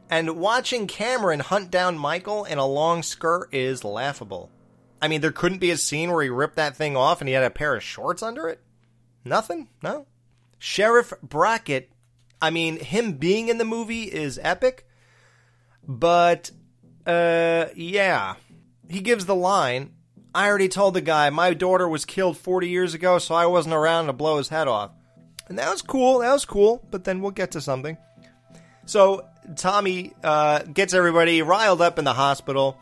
And 0.09 0.37
watching 0.37 0.87
Cameron 0.87 1.39
hunt 1.39 1.71
down 1.71 1.97
Michael 1.97 2.43
in 2.43 2.57
a 2.57 2.65
long 2.65 3.01
skirt 3.01 3.53
is 3.53 3.85
laughable. 3.85 4.49
I 5.01 5.07
mean, 5.07 5.21
there 5.21 5.31
couldn't 5.31 5.59
be 5.59 5.71
a 5.71 5.77
scene 5.77 6.11
where 6.11 6.23
he 6.23 6.29
ripped 6.29 6.55
that 6.55 6.75
thing 6.75 6.97
off 6.97 7.21
and 7.21 7.27
he 7.27 7.33
had 7.33 7.43
a 7.43 7.49
pair 7.49 7.75
of 7.75 7.83
shorts 7.83 8.21
under 8.21 8.47
it? 8.49 8.59
Nothing? 9.23 9.69
No? 9.81 10.07
Sheriff 10.57 11.13
Brackett, 11.21 11.89
I 12.41 12.49
mean, 12.49 12.77
him 12.77 13.13
being 13.13 13.47
in 13.47 13.57
the 13.57 13.65
movie 13.65 14.03
is 14.03 14.39
epic, 14.41 14.87
but, 15.87 16.51
uh, 17.05 17.67
yeah. 17.75 18.35
He 18.89 19.01
gives 19.01 19.25
the 19.25 19.35
line 19.35 19.91
I 20.37 20.47
already 20.49 20.69
told 20.69 20.93
the 20.93 21.01
guy 21.01 21.31
my 21.31 21.55
daughter 21.55 21.89
was 21.89 22.05
killed 22.05 22.37
40 22.37 22.69
years 22.69 22.93
ago, 22.93 23.17
so 23.17 23.33
I 23.33 23.47
wasn't 23.47 23.73
around 23.73 24.05
to 24.05 24.13
blow 24.13 24.37
his 24.37 24.49
head 24.49 24.67
off. 24.67 24.91
And 25.47 25.57
that 25.57 25.71
was 25.71 25.81
cool, 25.81 26.19
that 26.19 26.31
was 26.31 26.45
cool, 26.45 26.85
but 26.91 27.05
then 27.05 27.21
we'll 27.21 27.31
get 27.31 27.49
to 27.51 27.61
something. 27.61 27.97
So, 28.85 29.27
Tommy 29.55 30.13
uh, 30.23 30.59
gets 30.59 30.93
everybody 30.93 31.41
riled 31.41 31.81
up 31.81 31.97
in 31.97 32.05
the 32.05 32.13
hospital, 32.13 32.77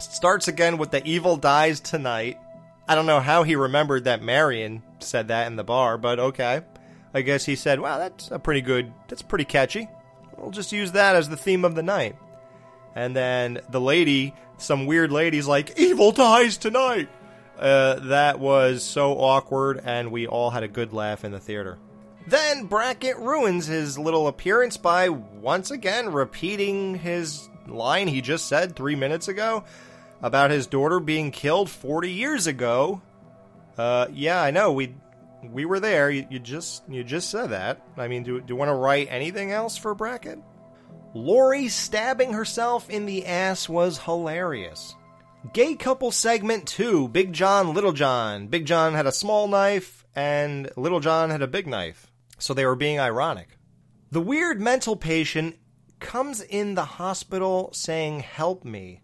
starts 0.00 0.48
again 0.48 0.76
with 0.76 0.90
the 0.90 1.06
evil 1.06 1.36
dies 1.36 1.78
tonight. 1.78 2.40
I 2.88 2.96
don't 2.96 3.06
know 3.06 3.20
how 3.20 3.44
he 3.44 3.54
remembered 3.54 4.04
that 4.04 4.20
Marion 4.20 4.82
said 4.98 5.28
that 5.28 5.46
in 5.46 5.54
the 5.54 5.62
bar, 5.62 5.96
but 5.96 6.18
okay. 6.18 6.62
I 7.14 7.22
guess 7.22 7.44
he 7.44 7.54
said, 7.54 7.78
wow, 7.78 7.98
that's 7.98 8.32
a 8.32 8.40
pretty 8.40 8.62
good, 8.62 8.92
that's 9.06 9.22
pretty 9.22 9.44
catchy. 9.44 9.88
We'll 10.36 10.50
just 10.50 10.72
use 10.72 10.90
that 10.90 11.14
as 11.14 11.28
the 11.28 11.36
theme 11.36 11.64
of 11.64 11.76
the 11.76 11.84
night. 11.84 12.16
And 12.94 13.14
then 13.14 13.60
the 13.70 13.80
lady, 13.80 14.34
some 14.58 14.86
weird 14.86 15.10
lady's 15.10 15.46
like, 15.46 15.78
evil 15.78 16.12
dies 16.12 16.56
tonight. 16.56 17.08
Uh, 17.58 17.94
that 18.08 18.40
was 18.40 18.82
so 18.82 19.12
awkward, 19.12 19.80
and 19.84 20.10
we 20.10 20.26
all 20.26 20.50
had 20.50 20.62
a 20.62 20.68
good 20.68 20.92
laugh 20.92 21.24
in 21.24 21.32
the 21.32 21.38
theater. 21.38 21.78
Then 22.26 22.64
Brackett 22.64 23.18
ruins 23.18 23.66
his 23.66 23.98
little 23.98 24.28
appearance 24.28 24.76
by 24.76 25.08
once 25.08 25.70
again 25.70 26.10
repeating 26.10 26.94
his 26.96 27.48
line 27.66 28.08
he 28.08 28.20
just 28.20 28.46
said 28.48 28.74
three 28.74 28.96
minutes 28.96 29.28
ago 29.28 29.64
about 30.22 30.50
his 30.50 30.66
daughter 30.66 31.00
being 31.00 31.30
killed 31.30 31.68
40 31.68 32.10
years 32.10 32.46
ago. 32.46 33.02
Uh, 33.76 34.06
yeah, 34.12 34.42
I 34.42 34.50
know. 34.50 34.72
We 34.72 34.94
we 35.42 35.66
were 35.66 35.80
there. 35.80 36.10
You, 36.10 36.26
you 36.30 36.38
just 36.38 36.82
you 36.88 37.04
just 37.04 37.30
said 37.30 37.50
that. 37.50 37.82
I 37.98 38.08
mean, 38.08 38.22
do, 38.22 38.40
do 38.40 38.46
you 38.48 38.56
want 38.56 38.70
to 38.70 38.74
write 38.74 39.08
anything 39.10 39.52
else 39.52 39.76
for 39.76 39.94
Brackett? 39.94 40.38
Laurie 41.14 41.68
stabbing 41.68 42.32
herself 42.32 42.90
in 42.90 43.06
the 43.06 43.24
ass 43.24 43.68
was 43.68 43.98
hilarious. 43.98 44.96
Gay 45.52 45.76
couple 45.76 46.10
segment 46.10 46.66
2 46.66 47.08
Big 47.08 47.32
John, 47.32 47.72
Little 47.72 47.92
John. 47.92 48.48
Big 48.48 48.66
John 48.66 48.94
had 48.94 49.06
a 49.06 49.12
small 49.12 49.46
knife, 49.46 50.04
and 50.16 50.68
Little 50.76 50.98
John 50.98 51.30
had 51.30 51.40
a 51.40 51.46
big 51.46 51.68
knife. 51.68 52.10
So 52.38 52.52
they 52.52 52.66
were 52.66 52.74
being 52.74 52.98
ironic. 52.98 53.56
The 54.10 54.20
weird 54.20 54.60
mental 54.60 54.96
patient 54.96 55.56
comes 56.00 56.40
in 56.40 56.74
the 56.74 56.84
hospital 56.84 57.70
saying, 57.72 58.20
Help 58.20 58.64
me. 58.64 59.02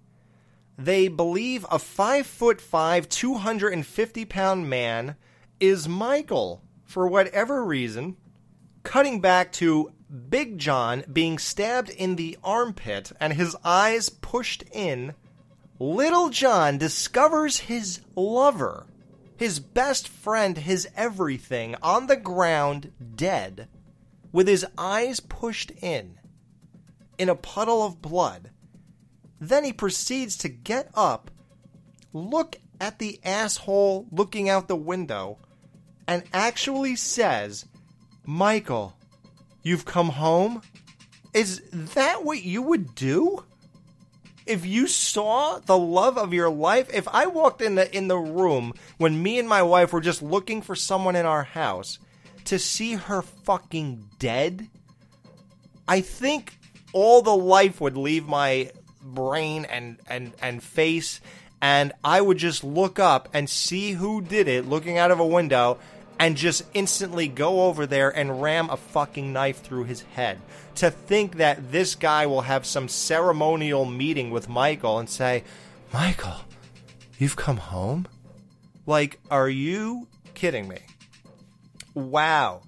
They 0.76 1.06
believe 1.06 1.64
a 1.70 1.78
5 1.78 2.26
foot 2.26 2.60
5, 2.60 3.08
250 3.08 4.24
pound 4.24 4.68
man 4.68 5.14
is 5.60 5.86
Michael 5.86 6.64
for 6.84 7.06
whatever 7.06 7.64
reason. 7.64 8.16
Cutting 8.82 9.20
back 9.20 9.52
to 9.52 9.92
Big 10.28 10.58
John 10.58 11.04
being 11.12 11.38
stabbed 11.38 11.90
in 11.90 12.16
the 12.16 12.36
armpit 12.42 13.12
and 13.20 13.32
his 13.32 13.56
eyes 13.64 14.08
pushed 14.08 14.64
in, 14.72 15.14
Little 15.78 16.30
John 16.30 16.78
discovers 16.78 17.60
his 17.60 18.00
lover, 18.16 18.86
his 19.36 19.60
best 19.60 20.08
friend, 20.08 20.58
his 20.58 20.88
everything, 20.96 21.76
on 21.80 22.06
the 22.06 22.16
ground, 22.16 22.92
dead, 23.14 23.68
with 24.32 24.48
his 24.48 24.66
eyes 24.76 25.20
pushed 25.20 25.70
in, 25.80 26.18
in 27.16 27.28
a 27.28 27.34
puddle 27.34 27.82
of 27.82 28.02
blood. 28.02 28.50
Then 29.40 29.64
he 29.64 29.72
proceeds 29.72 30.36
to 30.38 30.48
get 30.48 30.90
up, 30.94 31.30
look 32.12 32.56
at 32.80 32.98
the 32.98 33.20
asshole 33.24 34.06
looking 34.10 34.48
out 34.48 34.68
the 34.68 34.76
window, 34.76 35.38
and 36.06 36.24
actually 36.32 36.96
says, 36.96 37.64
Michael, 38.26 38.96
you've 39.62 39.84
come 39.84 40.10
home? 40.10 40.62
Is 41.32 41.62
that 41.94 42.24
what 42.24 42.42
you 42.42 42.62
would 42.62 42.94
do? 42.94 43.44
If 44.46 44.66
you 44.66 44.86
saw 44.88 45.60
the 45.60 45.78
love 45.78 46.18
of 46.18 46.32
your 46.34 46.50
life, 46.50 46.92
if 46.92 47.06
I 47.08 47.26
walked 47.26 47.62
in 47.62 47.76
the 47.76 47.96
in 47.96 48.08
the 48.08 48.18
room 48.18 48.72
when 48.98 49.22
me 49.22 49.38
and 49.38 49.48
my 49.48 49.62
wife 49.62 49.92
were 49.92 50.00
just 50.00 50.22
looking 50.22 50.60
for 50.60 50.74
someone 50.74 51.14
in 51.14 51.26
our 51.26 51.44
house 51.44 51.98
to 52.46 52.58
see 52.58 52.94
her 52.94 53.22
fucking 53.22 54.08
dead, 54.18 54.68
I 55.86 56.00
think 56.00 56.58
all 56.92 57.22
the 57.22 57.36
life 57.36 57.80
would 57.80 57.96
leave 57.96 58.26
my 58.26 58.72
brain 59.02 59.66
and 59.66 59.98
and 60.08 60.32
and 60.42 60.62
face 60.62 61.20
and 61.62 61.92
I 62.02 62.20
would 62.20 62.38
just 62.38 62.64
look 62.64 62.98
up 62.98 63.28
and 63.32 63.48
see 63.48 63.92
who 63.92 64.20
did 64.20 64.48
it 64.48 64.66
looking 64.66 64.98
out 64.98 65.10
of 65.10 65.20
a 65.20 65.26
window 65.26 65.78
and 66.20 66.36
just 66.36 66.62
instantly 66.74 67.26
go 67.26 67.62
over 67.62 67.86
there 67.86 68.10
and 68.10 68.42
ram 68.42 68.68
a 68.68 68.76
fucking 68.76 69.32
knife 69.32 69.62
through 69.62 69.84
his 69.84 70.02
head. 70.02 70.38
To 70.76 70.90
think 70.90 71.38
that 71.38 71.72
this 71.72 71.94
guy 71.94 72.26
will 72.26 72.42
have 72.42 72.66
some 72.66 72.88
ceremonial 72.88 73.86
meeting 73.86 74.30
with 74.30 74.46
Michael 74.46 74.98
and 74.98 75.08
say, 75.08 75.44
Michael, 75.94 76.36
you've 77.18 77.36
come 77.36 77.56
home? 77.56 78.06
Like, 78.84 79.18
are 79.30 79.48
you 79.48 80.08
kidding 80.34 80.68
me? 80.68 80.80
Wow. 81.94 82.62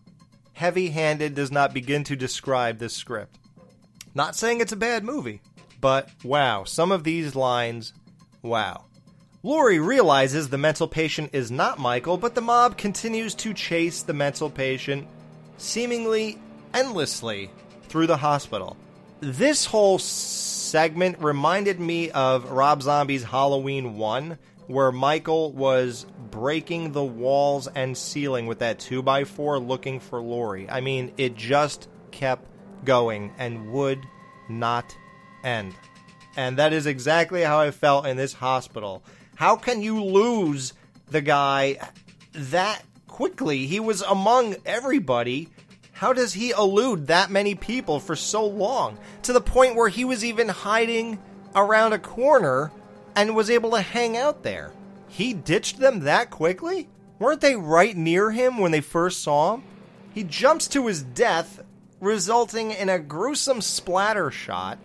Heavy 0.54 0.88
handed 0.88 1.34
does 1.34 1.52
not 1.52 1.74
begin 1.74 2.04
to 2.04 2.16
describe 2.16 2.78
this 2.78 2.94
script. 2.94 3.38
Not 4.14 4.34
saying 4.34 4.62
it's 4.62 4.72
a 4.72 4.76
bad 4.76 5.04
movie, 5.04 5.42
but 5.78 6.08
wow, 6.24 6.64
some 6.64 6.90
of 6.90 7.04
these 7.04 7.34
lines, 7.34 7.92
wow. 8.40 8.84
Laurie 9.44 9.80
realizes 9.80 10.48
the 10.48 10.58
mental 10.58 10.86
patient 10.86 11.30
is 11.32 11.50
not 11.50 11.76
Michael, 11.76 12.16
but 12.16 12.36
the 12.36 12.40
mob 12.40 12.76
continues 12.76 13.34
to 13.34 13.52
chase 13.52 14.02
the 14.02 14.12
mental 14.12 14.48
patient 14.48 15.08
seemingly 15.56 16.38
endlessly 16.72 17.50
through 17.88 18.06
the 18.06 18.16
hospital. 18.16 18.76
This 19.18 19.64
whole 19.64 19.98
segment 19.98 21.18
reminded 21.18 21.80
me 21.80 22.12
of 22.12 22.52
Rob 22.52 22.82
Zombie's 22.82 23.24
Halloween 23.24 23.96
1, 23.96 24.38
where 24.68 24.92
Michael 24.92 25.50
was 25.50 26.06
breaking 26.30 26.92
the 26.92 27.02
walls 27.02 27.66
and 27.66 27.98
ceiling 27.98 28.46
with 28.46 28.60
that 28.60 28.78
2x4 28.78 29.66
looking 29.66 29.98
for 29.98 30.22
Laurie. 30.22 30.70
I 30.70 30.80
mean, 30.80 31.12
it 31.18 31.34
just 31.34 31.88
kept 32.12 32.46
going 32.84 33.32
and 33.38 33.72
would 33.72 33.98
not 34.48 34.96
end. 35.42 35.74
And 36.36 36.58
that 36.58 36.72
is 36.72 36.86
exactly 36.86 37.42
how 37.42 37.58
I 37.58 37.72
felt 37.72 38.06
in 38.06 38.16
this 38.16 38.34
hospital. 38.34 39.02
How 39.42 39.56
can 39.56 39.82
you 39.82 40.04
lose 40.04 40.72
the 41.08 41.20
guy 41.20 41.76
that 42.32 42.84
quickly? 43.08 43.66
He 43.66 43.80
was 43.80 44.00
among 44.00 44.54
everybody. 44.64 45.48
How 45.90 46.12
does 46.12 46.32
he 46.32 46.50
elude 46.50 47.08
that 47.08 47.28
many 47.28 47.56
people 47.56 47.98
for 47.98 48.14
so 48.14 48.46
long? 48.46 48.98
To 49.22 49.32
the 49.32 49.40
point 49.40 49.74
where 49.74 49.88
he 49.88 50.04
was 50.04 50.24
even 50.24 50.48
hiding 50.48 51.18
around 51.56 51.92
a 51.92 51.98
corner 51.98 52.70
and 53.16 53.34
was 53.34 53.50
able 53.50 53.72
to 53.72 53.80
hang 53.80 54.16
out 54.16 54.44
there. 54.44 54.70
He 55.08 55.34
ditched 55.34 55.80
them 55.80 56.04
that 56.04 56.30
quickly? 56.30 56.88
Weren't 57.18 57.40
they 57.40 57.56
right 57.56 57.96
near 57.96 58.30
him 58.30 58.58
when 58.58 58.70
they 58.70 58.80
first 58.80 59.24
saw 59.24 59.54
him? 59.54 59.64
He 60.14 60.22
jumps 60.22 60.68
to 60.68 60.86
his 60.86 61.02
death, 61.02 61.64
resulting 61.98 62.70
in 62.70 62.88
a 62.88 63.00
gruesome 63.00 63.60
splatter 63.60 64.30
shot. 64.30 64.78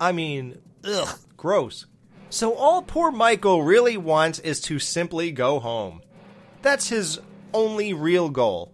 I 0.00 0.12
mean, 0.12 0.56
ugh, 0.86 1.18
gross. 1.36 1.84
So 2.30 2.54
all 2.54 2.82
poor 2.82 3.10
Michael 3.10 3.64
really 3.64 3.96
wants 3.96 4.38
is 4.38 4.60
to 4.62 4.78
simply 4.78 5.32
go 5.32 5.58
home. 5.58 6.00
That's 6.62 6.88
his 6.88 7.20
only 7.52 7.92
real 7.92 8.28
goal. 8.30 8.72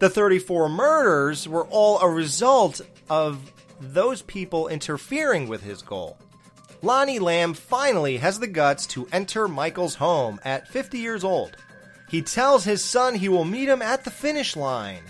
The 0.00 0.10
34 0.10 0.68
murders 0.68 1.48
were 1.48 1.66
all 1.70 1.98
a 2.00 2.08
result 2.10 2.82
of 3.08 3.52
those 3.80 4.20
people 4.20 4.68
interfering 4.68 5.48
with 5.48 5.62
his 5.62 5.80
goal. 5.80 6.18
Lonnie 6.82 7.18
Lamb 7.18 7.54
finally 7.54 8.18
has 8.18 8.38
the 8.38 8.46
guts 8.46 8.86
to 8.88 9.08
enter 9.10 9.48
Michael's 9.48 9.94
home 9.94 10.38
at 10.44 10.68
50 10.68 10.98
years 10.98 11.24
old. 11.24 11.56
He 12.10 12.20
tells 12.20 12.64
his 12.64 12.84
son 12.84 13.14
he 13.14 13.30
will 13.30 13.46
meet 13.46 13.70
him 13.70 13.80
at 13.80 14.04
the 14.04 14.10
finish 14.10 14.56
line, 14.56 15.02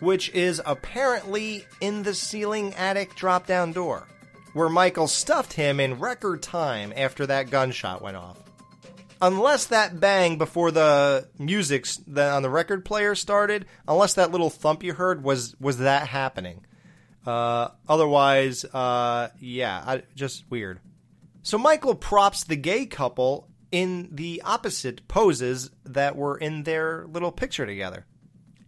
which 0.00 0.30
is 0.30 0.60
apparently 0.66 1.64
in 1.80 2.02
the 2.02 2.14
ceiling 2.14 2.74
attic 2.74 3.14
drop 3.14 3.46
down 3.46 3.70
door 3.70 4.08
where 4.58 4.68
Michael 4.68 5.06
stuffed 5.06 5.52
him 5.52 5.78
in 5.78 6.00
record 6.00 6.42
time 6.42 6.92
after 6.96 7.24
that 7.26 7.48
gunshot 7.48 8.02
went 8.02 8.16
off. 8.16 8.38
Unless 9.22 9.66
that 9.66 10.00
bang 10.00 10.36
before 10.36 10.72
the 10.72 11.28
music 11.38 11.86
on 12.16 12.42
the 12.42 12.50
record 12.50 12.84
player 12.84 13.14
started, 13.14 13.66
unless 13.86 14.14
that 14.14 14.32
little 14.32 14.50
thump 14.50 14.82
you 14.82 14.94
heard 14.94 15.22
was 15.22 15.54
was 15.60 15.78
that 15.78 16.08
happening. 16.08 16.66
Uh, 17.24 17.68
otherwise, 17.88 18.64
uh, 18.64 19.28
yeah, 19.38 19.80
I, 19.86 20.02
just 20.16 20.44
weird. 20.50 20.80
So 21.42 21.56
Michael 21.56 21.94
props 21.94 22.42
the 22.42 22.56
gay 22.56 22.84
couple 22.86 23.48
in 23.70 24.08
the 24.10 24.42
opposite 24.44 25.06
poses 25.06 25.70
that 25.84 26.16
were 26.16 26.36
in 26.36 26.64
their 26.64 27.06
little 27.06 27.30
picture 27.30 27.64
together. 27.64 28.06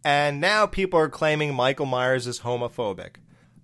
And 0.04 0.40
now 0.40 0.66
people 0.66 1.00
are 1.00 1.08
claiming 1.08 1.52
Michael 1.52 1.86
Myers 1.86 2.28
is 2.28 2.40
homophobic. 2.40 3.16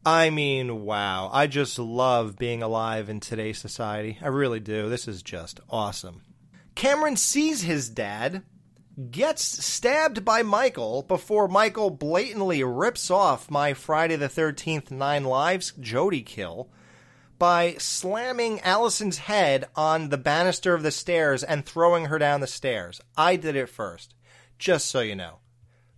I 0.06 0.30
mean, 0.30 0.84
wow. 0.84 1.30
I 1.32 1.48
just 1.48 1.80
love 1.80 2.38
being 2.38 2.62
alive 2.62 3.08
in 3.08 3.18
today's 3.18 3.58
society. 3.58 4.16
I 4.22 4.28
really 4.28 4.60
do. 4.60 4.88
This 4.88 5.08
is 5.08 5.20
just 5.20 5.58
awesome. 5.68 6.22
Cameron 6.76 7.16
sees 7.16 7.62
his 7.62 7.90
dad, 7.90 8.44
gets 9.10 9.42
stabbed 9.42 10.24
by 10.24 10.44
Michael 10.44 11.02
before 11.02 11.48
Michael 11.48 11.90
blatantly 11.90 12.62
rips 12.62 13.10
off 13.10 13.50
my 13.50 13.74
Friday 13.74 14.14
the 14.14 14.28
13th 14.28 14.92
Nine 14.92 15.24
Lives 15.24 15.72
Jody 15.80 16.22
kill 16.22 16.70
by 17.36 17.74
slamming 17.76 18.60
Allison's 18.60 19.18
head 19.18 19.64
on 19.74 20.10
the 20.10 20.18
banister 20.18 20.72
of 20.72 20.84
the 20.84 20.92
stairs 20.92 21.42
and 21.42 21.66
throwing 21.66 22.04
her 22.04 22.18
down 22.20 22.40
the 22.40 22.46
stairs. 22.46 23.00
I 23.16 23.34
did 23.34 23.56
it 23.56 23.68
first, 23.68 24.14
just 24.56 24.86
so 24.86 25.00
you 25.00 25.16
know. 25.16 25.40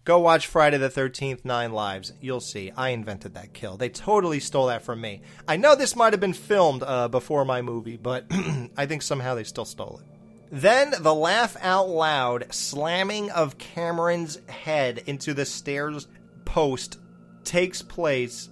Go 0.09 0.21
watch 0.21 0.47
Friday 0.47 0.79
the 0.79 0.89
13th, 0.89 1.45
Nine 1.45 1.71
Lives. 1.71 2.15
You'll 2.19 2.41
see. 2.41 2.73
I 2.75 2.89
invented 2.89 3.35
that 3.35 3.53
kill. 3.53 3.77
They 3.77 3.91
totally 3.91 4.41
stole 4.41 4.69
that 4.69 4.81
from 4.81 5.03
me. 5.03 5.21
I 5.47 5.59
know 5.59 5.75
this 5.75 5.95
might 5.95 6.15
have 6.15 6.21
been 6.21 6.33
filmed 6.33 6.83
uh, 6.83 7.09
before 7.09 7.45
my 7.45 7.61
movie, 7.61 7.99
but 7.99 8.25
I 8.79 8.87
think 8.87 9.03
somehow 9.03 9.35
they 9.35 9.45
still 9.45 9.67
stole 9.67 10.01
it. 10.03 10.07
Then 10.51 10.95
the 10.99 11.15
laugh 11.15 11.59
out 11.61 11.91
loud 11.91 12.47
slamming 12.55 13.31
of 13.33 13.59
Cameron's 13.59 14.41
head 14.49 15.03
into 15.05 15.35
the 15.35 15.45
stairs 15.45 16.09
post 16.47 17.01
takes 17.45 17.83
place. 17.83 18.49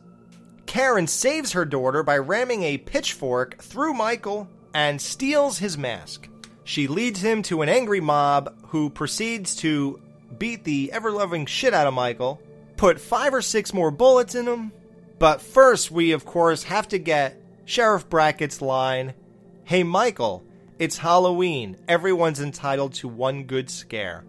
Karen 0.66 1.06
saves 1.06 1.52
her 1.52 1.64
daughter 1.64 2.02
by 2.02 2.18
ramming 2.18 2.64
a 2.64 2.76
pitchfork 2.76 3.62
through 3.62 3.94
Michael 3.94 4.46
and 4.74 5.00
steals 5.00 5.56
his 5.56 5.78
mask. 5.78 6.28
She 6.64 6.86
leads 6.86 7.22
him 7.22 7.40
to 7.44 7.62
an 7.62 7.70
angry 7.70 8.00
mob 8.00 8.54
who 8.66 8.90
proceeds 8.90 9.56
to 9.56 10.02
beat 10.38 10.64
the 10.64 10.92
ever 10.92 11.10
loving 11.10 11.46
shit 11.46 11.74
out 11.74 11.86
of 11.86 11.94
Michael, 11.94 12.40
put 12.76 13.00
five 13.00 13.32
or 13.32 13.42
six 13.42 13.72
more 13.72 13.90
bullets 13.90 14.34
in 14.34 14.46
him. 14.46 14.72
But 15.18 15.40
first, 15.40 15.90
we 15.90 16.12
of 16.12 16.24
course 16.24 16.64
have 16.64 16.88
to 16.88 16.98
get 16.98 17.40
Sheriff 17.64 18.08
Brackett's 18.08 18.60
line 18.60 19.14
Hey 19.66 19.82
Michael, 19.82 20.44
it's 20.78 20.98
Halloween. 20.98 21.76
Everyone's 21.88 22.40
entitled 22.40 22.94
to 22.94 23.08
one 23.08 23.42
good 23.44 23.68
scare. 23.68 24.24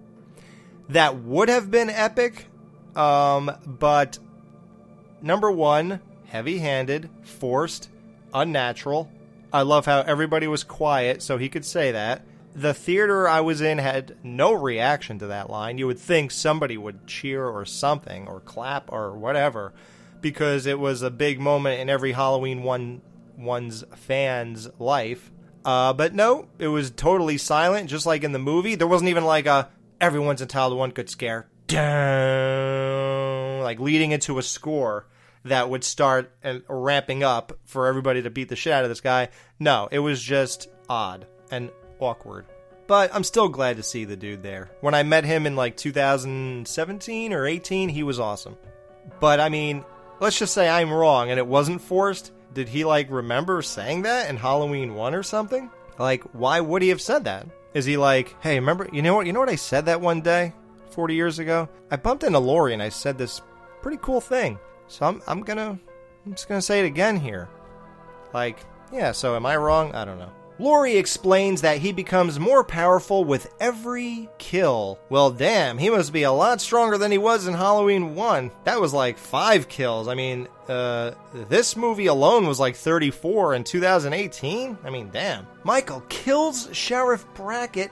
That 0.90 1.18
would 1.18 1.48
have 1.48 1.70
been 1.70 1.92
epic, 1.92 2.48
um, 2.96 3.52
but 3.64 4.18
number 5.22 5.52
one, 5.52 6.02
heavy 6.26 6.58
handed, 6.58 7.12
forced, 7.22 7.90
unnatural. 8.34 9.12
I 9.54 9.62
love 9.62 9.86
how 9.86 10.02
everybody 10.02 10.48
was 10.48 10.64
quiet 10.64 11.22
so 11.22 11.38
he 11.38 11.50
could 11.50 11.66
say 11.66 11.92
that 11.92 12.26
the 12.58 12.74
theater 12.74 13.30
I 13.30 13.42
was 13.42 13.62
in 13.62 13.78
had 13.78 14.18
no 14.24 14.52
reaction 14.52 15.20
to 15.20 15.28
that 15.28 15.52
line. 15.52 15.78
You 15.78 15.86
would 15.86 16.00
think 16.00 16.32
somebody 16.32 16.76
would 16.76 17.06
cheer 17.06 17.46
or 17.46 17.66
something 17.66 18.28
or 18.28 18.40
clap 18.40 18.92
or 18.92 19.16
whatever 19.16 19.74
because 20.22 20.66
it 20.66 20.80
was 20.80 21.04
a 21.04 21.12
big 21.12 21.40
moment 21.40 21.80
in 21.80 21.88
every 21.88 22.14
Halloween 22.14 22.64
one 22.64 23.04
one's 23.38 23.84
fans' 23.96 24.68
life. 24.80 25.32
Uh, 25.64 25.94
but 25.94 26.16
no, 26.16 26.48
it 26.58 26.70
was 26.70 26.90
totally 26.90 27.38
silent, 27.38 27.92
just 27.92 28.08
like 28.08 28.24
in 28.24 28.32
the 28.32 28.40
movie. 28.40 28.74
There 28.74 28.88
wasn't 28.88 29.12
even 29.12 29.26
like 29.26 29.46
a 29.46 29.70
everyone's 30.02 30.42
entitled 30.42 30.72
to 30.72 30.78
one 30.78 30.90
good 30.90 31.12
scare, 31.12 31.48
down, 31.68 33.62
like 33.62 33.80
leading 33.80 34.12
into 34.12 34.40
a 34.40 34.44
score 34.44 35.06
that 35.44 35.70
would 35.70 35.84
start 35.84 36.32
and 36.42 36.64
ramping 36.68 37.22
up 37.24 37.60
for 37.66 37.86
everybody 37.86 38.24
to 38.24 38.32
beat 38.32 38.50
the 38.50 38.56
shit 38.56 38.74
out 38.74 38.84
of 38.84 38.90
this 38.90 39.02
guy. 39.02 39.30
No, 39.60 39.88
it 39.92 40.00
was 40.00 40.24
just 40.24 40.70
odd 40.90 41.28
and 41.52 41.70
awkward. 42.00 42.46
But 42.88 43.14
I'm 43.14 43.24
still 43.24 43.50
glad 43.50 43.78
to 43.78 43.84
see 43.84 44.06
the 44.06 44.16
dude 44.16 44.44
there. 44.44 44.72
When 44.80 44.94
I 44.94 45.04
met 45.04 45.26
him 45.26 45.46
in 45.46 45.56
like 45.56 45.76
2017 45.76 47.34
or 47.34 47.46
18, 47.46 47.90
he 47.90 48.04
was 48.04 48.20
awesome. 48.20 48.58
But 49.20 49.40
I 49.40 49.50
mean, 49.50 49.84
let's 50.20 50.40
just 50.40 50.54
say 50.54 50.70
I'm 50.70 50.92
wrong 50.92 51.30
and 51.30 51.38
it 51.38 51.48
wasn't 51.48 51.82
forced. 51.82 52.32
did 52.54 52.70
he 52.70 52.86
like 52.86 53.12
remember 53.12 53.62
saying 53.62 54.04
that 54.04 54.30
in 54.30 54.38
Halloween 54.38 54.96
1 54.96 55.14
or 55.14 55.24
something? 55.24 55.70
Like, 56.00 56.24
why 56.34 56.62
would 56.62 56.82
he 56.82 56.90
have 56.90 57.02
said 57.02 57.26
that? 57.26 57.48
Is 57.74 57.86
he 57.86 57.98
like, 57.98 58.36
hey, 58.42 58.56
remember, 58.56 58.88
you 58.92 59.02
know 59.02 59.16
what, 59.16 59.28
you 59.28 59.34
know 59.34 59.40
what 59.40 59.50
I 59.50 59.56
said 59.56 59.86
that 59.86 60.02
one 60.02 60.22
day 60.22 60.54
40 60.92 61.14
years 61.14 61.40
ago? 61.40 61.68
I 61.92 61.98
bumped 61.98 62.24
into 62.24 62.40
Laurie 62.40 62.74
and 62.74 62.82
I 62.82 62.90
said 62.90 63.18
this 63.18 63.42
pretty 63.82 63.98
cool 64.02 64.22
thing. 64.22 64.60
So 64.88 65.06
I'm, 65.06 65.22
I'm 65.28 65.42
gonna, 65.42 65.78
I'm 66.26 66.32
just 66.32 66.48
gonna 66.48 66.62
say 66.62 66.80
it 66.80 66.86
again 66.86 67.18
here. 67.20 67.50
Like, 68.34 68.60
yeah, 68.92 69.12
so 69.12 69.36
am 69.36 69.46
I 69.46 69.58
wrong? 69.58 69.94
I 69.94 70.06
don't 70.06 70.20
know. 70.20 70.32
Laurie 70.60 70.98
explains 70.98 71.62
that 71.62 71.78
he 71.78 71.92
becomes 71.92 72.40
more 72.40 72.64
powerful 72.64 73.24
with 73.24 73.54
every 73.60 74.28
kill. 74.40 74.98
Well, 75.10 75.30
damn, 75.30 75.78
he 75.78 75.90
must 75.90 76.12
be 76.12 76.24
a 76.24 76.32
lot 76.32 76.62
stronger 76.62 76.98
than 76.98 77.12
he 77.12 77.20
was 77.20 77.46
in 77.46 77.54
Halloween 77.54 78.16
1. 78.16 78.52
That 78.64 78.82
was 78.82 78.92
like 78.94 79.20
five 79.20 79.70
kills. 79.70 80.08
I 80.08 80.16
mean, 80.16 80.48
uh, 80.68 81.12
this 81.34 81.76
movie 81.76 82.08
alone 82.08 82.48
was 82.48 82.60
like 82.60 82.76
34 82.76 83.54
in 83.54 83.64
2018. 83.64 84.78
I 84.84 84.90
mean, 84.90 85.10
damn. 85.12 85.46
Michael 85.64 86.02
kills 86.10 86.70
Sheriff 86.72 87.26
Brackett. 87.36 87.92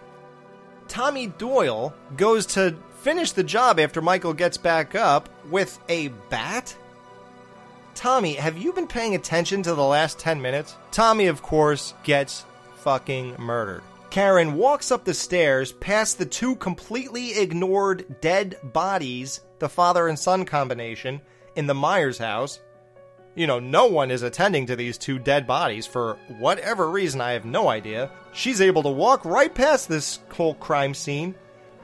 Tommy 0.88 1.28
Doyle 1.28 1.94
goes 2.18 2.48
to 2.48 2.76
finish 3.02 3.32
the 3.32 3.44
job 3.44 3.80
after 3.80 4.02
Michael 4.02 4.34
gets 4.34 4.58
back 4.58 4.96
up 4.96 5.30
with 5.52 5.80
a 5.88 6.08
bat. 6.30 6.76
Tommy, 7.94 8.34
have 8.34 8.58
you 8.58 8.74
been 8.74 8.88
paying 8.88 9.16
attention 9.16 9.64
to 9.64 9.74
the 9.74 9.84
last 9.84 10.20
10 10.20 10.42
minutes? 10.42 10.76
Tommy, 10.92 11.28
of 11.28 11.42
course, 11.42 11.94
gets 12.04 12.44
fucking 12.86 13.36
murdered. 13.40 13.82
Karen 14.12 14.54
walks 14.54 14.92
up 14.92 15.04
the 15.04 15.14
stairs 15.14 15.74
past 15.74 16.20
the 16.20 16.26
two 16.26 16.56
completely 16.56 17.38
ignored 17.38 18.22
dead 18.22 18.58
bodies, 18.64 19.42
the 19.60 19.68
father 19.68 20.08
and 20.08 20.18
son 20.18 20.46
combination, 20.46 21.20
in 21.56 21.66
the 21.66 21.74
Myers 21.74 22.20
house. 22.20 22.60
You 23.34 23.48
know, 23.48 23.60
no 23.60 23.88
one 23.88 24.12
is 24.12 24.22
attending 24.22 24.68
to 24.68 24.76
these 24.76 25.00
two 25.00 25.18
dead 25.18 25.48
bodies 25.48 25.88
for 25.88 26.18
whatever 26.38 26.90
reason, 26.90 27.20
I 27.20 27.32
have 27.32 27.44
no 27.44 27.68
idea. 27.68 28.12
She's 28.32 28.62
able 28.62 28.84
to 28.84 28.90
walk 28.90 29.26
right 29.26 29.54
past 29.54 29.90
this 29.90 30.20
whole 30.32 30.54
crime 30.54 30.94
scene, 30.94 31.34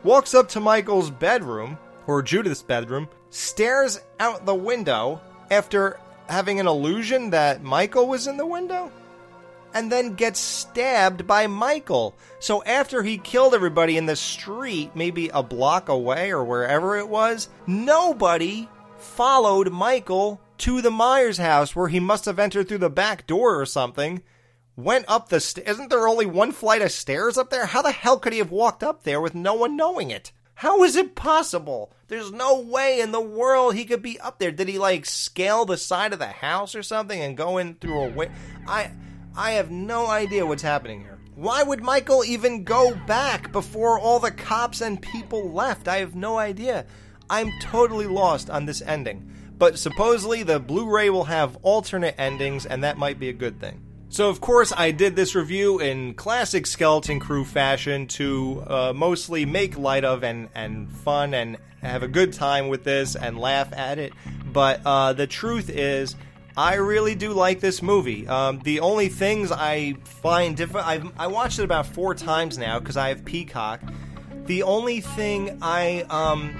walks 0.03 0.35
up 0.35 0.47
to 0.49 0.59
Michael's 0.59 1.09
bedroom, 1.09 1.79
or 2.05 2.21
Judith's 2.21 2.61
bedroom, 2.61 3.09
stares 3.31 3.99
out 4.19 4.45
the 4.45 4.55
window 4.55 5.19
after 5.49 5.99
having 6.29 6.59
an 6.59 6.67
illusion 6.67 7.31
that 7.31 7.63
Michael 7.63 8.07
was 8.07 8.27
in 8.27 8.37
the 8.37 8.45
window, 8.45 8.91
and 9.73 9.91
then 9.91 10.15
gets 10.15 10.39
stabbed 10.39 11.25
by 11.27 11.47
Michael. 11.47 12.15
So 12.39 12.63
after 12.63 13.03
he 13.03 13.17
killed 13.17 13.53
everybody 13.53 13.97
in 13.97 14.05
the 14.05 14.15
street, 14.15 14.91
maybe 14.95 15.29
a 15.29 15.43
block 15.43 15.89
away 15.89 16.31
or 16.31 16.43
wherever 16.43 16.97
it 16.97 17.07
was, 17.07 17.49
nobody 17.67 18.67
followed 18.97 19.71
Michael 19.71 20.41
to 20.59 20.81
the 20.81 20.91
Myers 20.91 21.37
house 21.37 21.75
where 21.75 21.87
he 21.87 21.99
must 21.99 22.25
have 22.25 22.39
entered 22.39 22.67
through 22.67 22.77
the 22.79 22.89
back 22.89 23.25
door 23.27 23.59
or 23.59 23.65
something. 23.65 24.21
Went 24.75 25.05
up 25.07 25.29
the 25.29 25.39
st- 25.39 25.67
isn't 25.67 25.89
there 25.89 26.07
only 26.07 26.25
one 26.25 26.51
flight 26.51 26.81
of 26.81 26.91
stairs 26.91 27.37
up 27.37 27.49
there? 27.49 27.65
How 27.65 27.81
the 27.81 27.91
hell 27.91 28.19
could 28.19 28.33
he 28.33 28.39
have 28.39 28.51
walked 28.51 28.83
up 28.83 29.03
there 29.03 29.19
with 29.19 29.35
no 29.35 29.53
one 29.53 29.75
knowing 29.75 30.11
it? 30.11 30.31
How 30.55 30.83
is 30.83 30.95
it 30.95 31.15
possible? 31.15 31.91
There's 32.07 32.31
no 32.31 32.59
way 32.59 32.99
in 32.99 33.11
the 33.11 33.19
world 33.19 33.73
he 33.73 33.85
could 33.85 34.03
be 34.03 34.19
up 34.19 34.37
there. 34.37 34.51
Did 34.51 34.67
he 34.67 34.77
like 34.77 35.07
scale 35.07 35.65
the 35.65 35.77
side 35.77 36.13
of 36.13 36.19
the 36.19 36.27
house 36.27 36.75
or 36.75 36.83
something 36.83 37.19
and 37.19 37.35
go 37.35 37.57
in 37.57 37.75
through 37.75 38.03
a? 38.03 38.29
I 38.67 38.91
I 39.35 39.51
have 39.51 39.71
no 39.71 40.07
idea 40.07 40.45
what's 40.45 40.61
happening 40.61 41.01
here. 41.01 41.17
Why 41.35 41.63
would 41.63 41.81
Michael 41.81 42.25
even 42.25 42.63
go 42.65 42.93
back 43.07 43.51
before 43.51 43.97
all 43.97 44.19
the 44.19 44.31
cops 44.31 44.81
and 44.81 45.01
people 45.01 45.51
left? 45.51 45.87
I 45.87 45.97
have 45.97 46.15
no 46.15 46.37
idea. 46.37 46.85
I'm 47.29 47.49
totally 47.61 48.07
lost 48.07 48.49
on 48.49 48.65
this 48.65 48.81
ending. 48.81 49.31
But 49.57 49.79
supposedly 49.79 50.43
the 50.43 50.59
Blu-ray 50.59 51.09
will 51.09 51.23
have 51.25 51.57
alternate 51.61 52.15
endings 52.17 52.65
and 52.65 52.83
that 52.83 52.97
might 52.97 53.19
be 53.19 53.29
a 53.29 53.33
good 53.33 53.59
thing. 53.59 53.81
So, 54.09 54.27
of 54.27 54.41
course, 54.41 54.73
I 54.75 54.91
did 54.91 55.15
this 55.15 55.35
review 55.35 55.79
in 55.79 56.15
classic 56.15 56.67
Skeleton 56.67 57.21
Crew 57.21 57.45
fashion 57.45 58.07
to 58.07 58.63
uh, 58.67 58.93
mostly 58.93 59.45
make 59.45 59.77
light 59.77 60.03
of 60.03 60.25
and, 60.25 60.49
and 60.53 60.91
fun 60.91 61.33
and 61.33 61.55
have 61.81 62.03
a 62.03 62.09
good 62.09 62.33
time 62.33 62.67
with 62.67 62.83
this 62.83 63.15
and 63.15 63.39
laugh 63.39 63.71
at 63.71 63.99
it. 63.99 64.11
But 64.51 64.81
uh, 64.85 65.13
the 65.13 65.27
truth 65.27 65.69
is, 65.69 66.17
I 66.57 66.75
really 66.75 67.15
do 67.15 67.33
like 67.33 67.59
this 67.59 67.81
movie. 67.81 68.27
Um, 68.27 68.59
the 68.59 68.79
only 68.81 69.09
things 69.09 69.51
I 69.51 69.93
find 70.03 70.55
different, 70.55 70.87
I've, 70.87 71.11
I 71.17 71.27
watched 71.27 71.59
it 71.59 71.63
about 71.63 71.85
four 71.85 72.13
times 72.13 72.57
now 72.57 72.79
because 72.79 72.97
I 72.97 73.09
have 73.09 73.23
Peacock. 73.23 73.81
The 74.45 74.63
only 74.63 75.01
thing 75.01 75.59
I 75.61 76.01
um, 76.09 76.55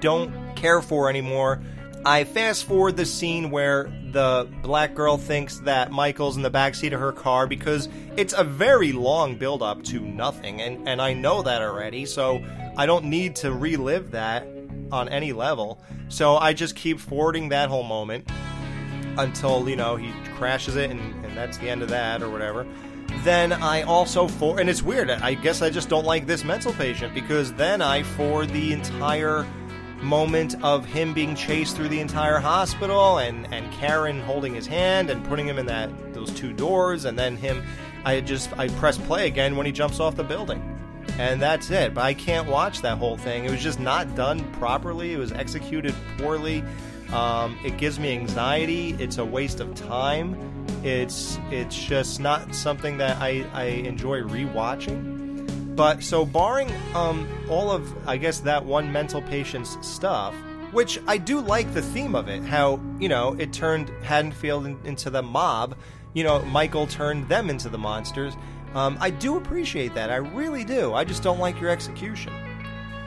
don't 0.00 0.54
care 0.54 0.80
for 0.80 1.08
anymore 1.08 1.60
I 2.06 2.24
fast 2.24 2.64
forward 2.64 2.98
the 2.98 3.06
scene 3.06 3.50
where 3.50 3.90
the 4.12 4.46
black 4.62 4.94
girl 4.94 5.16
thinks 5.16 5.60
that 5.60 5.90
Michael's 5.90 6.36
in 6.36 6.42
the 6.42 6.50
backseat 6.50 6.92
of 6.92 7.00
her 7.00 7.12
car 7.12 7.46
because 7.46 7.88
it's 8.18 8.34
a 8.34 8.44
very 8.44 8.92
long 8.92 9.36
build 9.36 9.62
up 9.62 9.82
to 9.84 10.00
nothing, 10.00 10.60
and, 10.60 10.86
and 10.86 11.00
I 11.00 11.14
know 11.14 11.40
that 11.40 11.62
already, 11.62 12.04
so 12.04 12.44
I 12.76 12.84
don't 12.84 13.06
need 13.06 13.36
to 13.36 13.52
relive 13.52 14.10
that 14.10 14.46
on 14.92 15.08
any 15.08 15.32
level. 15.32 15.82
So 16.08 16.36
I 16.36 16.52
just 16.52 16.76
keep 16.76 17.00
forwarding 17.00 17.48
that 17.48 17.70
whole 17.70 17.84
moment 17.84 18.28
until, 19.18 19.68
you 19.68 19.76
know, 19.76 19.96
he 19.96 20.12
crashes 20.34 20.76
it 20.76 20.90
and, 20.90 21.24
and 21.24 21.36
that's 21.36 21.58
the 21.58 21.68
end 21.68 21.82
of 21.82 21.88
that 21.90 22.22
or 22.22 22.30
whatever. 22.30 22.66
Then 23.22 23.52
I 23.52 23.82
also 23.82 24.26
for 24.26 24.58
and 24.58 24.68
it's 24.68 24.82
weird, 24.82 25.10
I 25.10 25.34
guess 25.34 25.62
I 25.62 25.70
just 25.70 25.88
don't 25.88 26.04
like 26.04 26.26
this 26.26 26.44
mental 26.44 26.72
patient 26.72 27.14
because 27.14 27.52
then 27.52 27.80
I 27.80 28.02
for 28.02 28.46
the 28.46 28.72
entire 28.72 29.46
moment 30.02 30.62
of 30.62 30.84
him 30.84 31.14
being 31.14 31.34
chased 31.34 31.76
through 31.76 31.88
the 31.88 32.00
entire 32.00 32.38
hospital 32.38 33.18
and, 33.18 33.52
and 33.52 33.72
Karen 33.72 34.20
holding 34.20 34.54
his 34.54 34.66
hand 34.66 35.08
and 35.08 35.24
putting 35.24 35.46
him 35.46 35.58
in 35.58 35.66
that 35.66 36.12
those 36.12 36.30
two 36.32 36.52
doors 36.52 37.04
and 37.04 37.18
then 37.18 37.36
him 37.36 37.64
I 38.04 38.20
just 38.20 38.56
I 38.58 38.68
press 38.68 38.98
play 38.98 39.26
again 39.26 39.56
when 39.56 39.66
he 39.66 39.72
jumps 39.72 40.00
off 40.00 40.16
the 40.16 40.24
building. 40.24 40.70
And 41.18 41.40
that's 41.40 41.70
it. 41.70 41.94
But 41.94 42.04
I 42.04 42.14
can't 42.14 42.48
watch 42.48 42.82
that 42.82 42.98
whole 42.98 43.16
thing. 43.16 43.44
It 43.44 43.50
was 43.50 43.62
just 43.62 43.78
not 43.78 44.14
done 44.14 44.40
properly. 44.54 45.12
It 45.12 45.18
was 45.18 45.32
executed 45.32 45.94
poorly. 46.18 46.64
Um, 47.14 47.56
it 47.64 47.76
gives 47.78 47.98
me 47.98 48.12
anxiety. 48.12 48.96
It's 48.98 49.18
a 49.18 49.24
waste 49.24 49.60
of 49.60 49.74
time. 49.74 50.36
It's 50.82 51.38
it's 51.50 51.76
just 51.76 52.20
not 52.20 52.54
something 52.54 52.98
that 52.98 53.18
I, 53.22 53.46
I 53.52 53.64
enjoy 53.64 54.20
rewatching. 54.22 55.14
But 55.76 56.02
so, 56.04 56.24
barring 56.24 56.70
um, 56.94 57.28
all 57.48 57.70
of, 57.70 57.92
I 58.06 58.16
guess, 58.16 58.40
that 58.40 58.64
one 58.64 58.92
mental 58.92 59.20
patient's 59.22 59.76
stuff, 59.86 60.34
which 60.70 61.00
I 61.08 61.18
do 61.18 61.40
like 61.40 61.72
the 61.74 61.82
theme 61.82 62.14
of 62.14 62.28
it, 62.28 62.42
how, 62.44 62.80
you 63.00 63.08
know, 63.08 63.34
it 63.40 63.52
turned 63.52 63.90
Haddonfield 64.02 64.66
in, 64.66 64.78
into 64.84 65.10
the 65.10 65.22
mob, 65.22 65.76
you 66.12 66.22
know, 66.22 66.42
Michael 66.42 66.86
turned 66.86 67.28
them 67.28 67.50
into 67.50 67.68
the 67.68 67.78
monsters. 67.78 68.34
Um, 68.74 68.96
I 69.00 69.10
do 69.10 69.36
appreciate 69.36 69.94
that. 69.94 70.10
I 70.10 70.16
really 70.16 70.62
do. 70.62 70.94
I 70.94 71.04
just 71.04 71.24
don't 71.24 71.40
like 71.40 71.60
your 71.60 71.70
execution. 71.70 72.32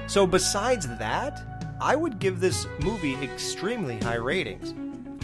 So, 0.07 0.27
besides 0.27 0.87
that, 0.97 1.46
I 1.81 1.95
would 1.95 2.19
give 2.19 2.39
this 2.39 2.67
movie 2.79 3.15
extremely 3.15 3.99
high 3.99 4.15
ratings. 4.15 4.73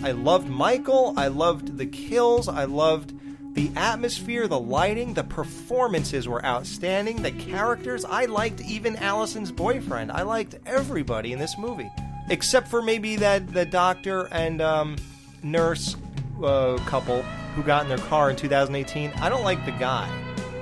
I 0.04 0.12
loved 0.12 0.48
Michael. 0.48 1.14
I 1.18 1.28
loved 1.28 1.78
the 1.78 1.86
kills. 1.86 2.48
I 2.48 2.66
loved 2.66 3.14
the 3.54 3.72
atmosphere, 3.76 4.48
the 4.48 4.60
lighting, 4.60 5.14
the 5.14 5.24
performances 5.24 6.28
were 6.28 6.44
outstanding. 6.44 7.22
The 7.22 7.32
characters, 7.32 8.04
I 8.04 8.26
liked 8.26 8.62
even 8.62 8.96
Allison's 8.96 9.52
boyfriend. 9.52 10.12
I 10.12 10.24
liked 10.24 10.56
everybody 10.66 11.34
in 11.34 11.40
this 11.40 11.56
movie, 11.58 11.90
except 12.30 12.68
for 12.68 12.82
maybe 12.82 13.16
that 13.18 13.54
the 13.54 13.66
doctor 13.66 14.28
and 14.32 14.60
um, 14.60 14.96
nurse 15.44 15.96
uh, 16.44 16.78
couple 16.88 17.22
who 17.56 17.62
got 17.62 17.84
in 17.84 17.90
their 17.90 18.00
car 18.00 18.32
in 18.32 18.36
2018. 18.36 19.12
I 19.18 19.30
don't 19.30 19.44
like 19.44 19.64
the 19.66 19.72
guy. 19.74 20.10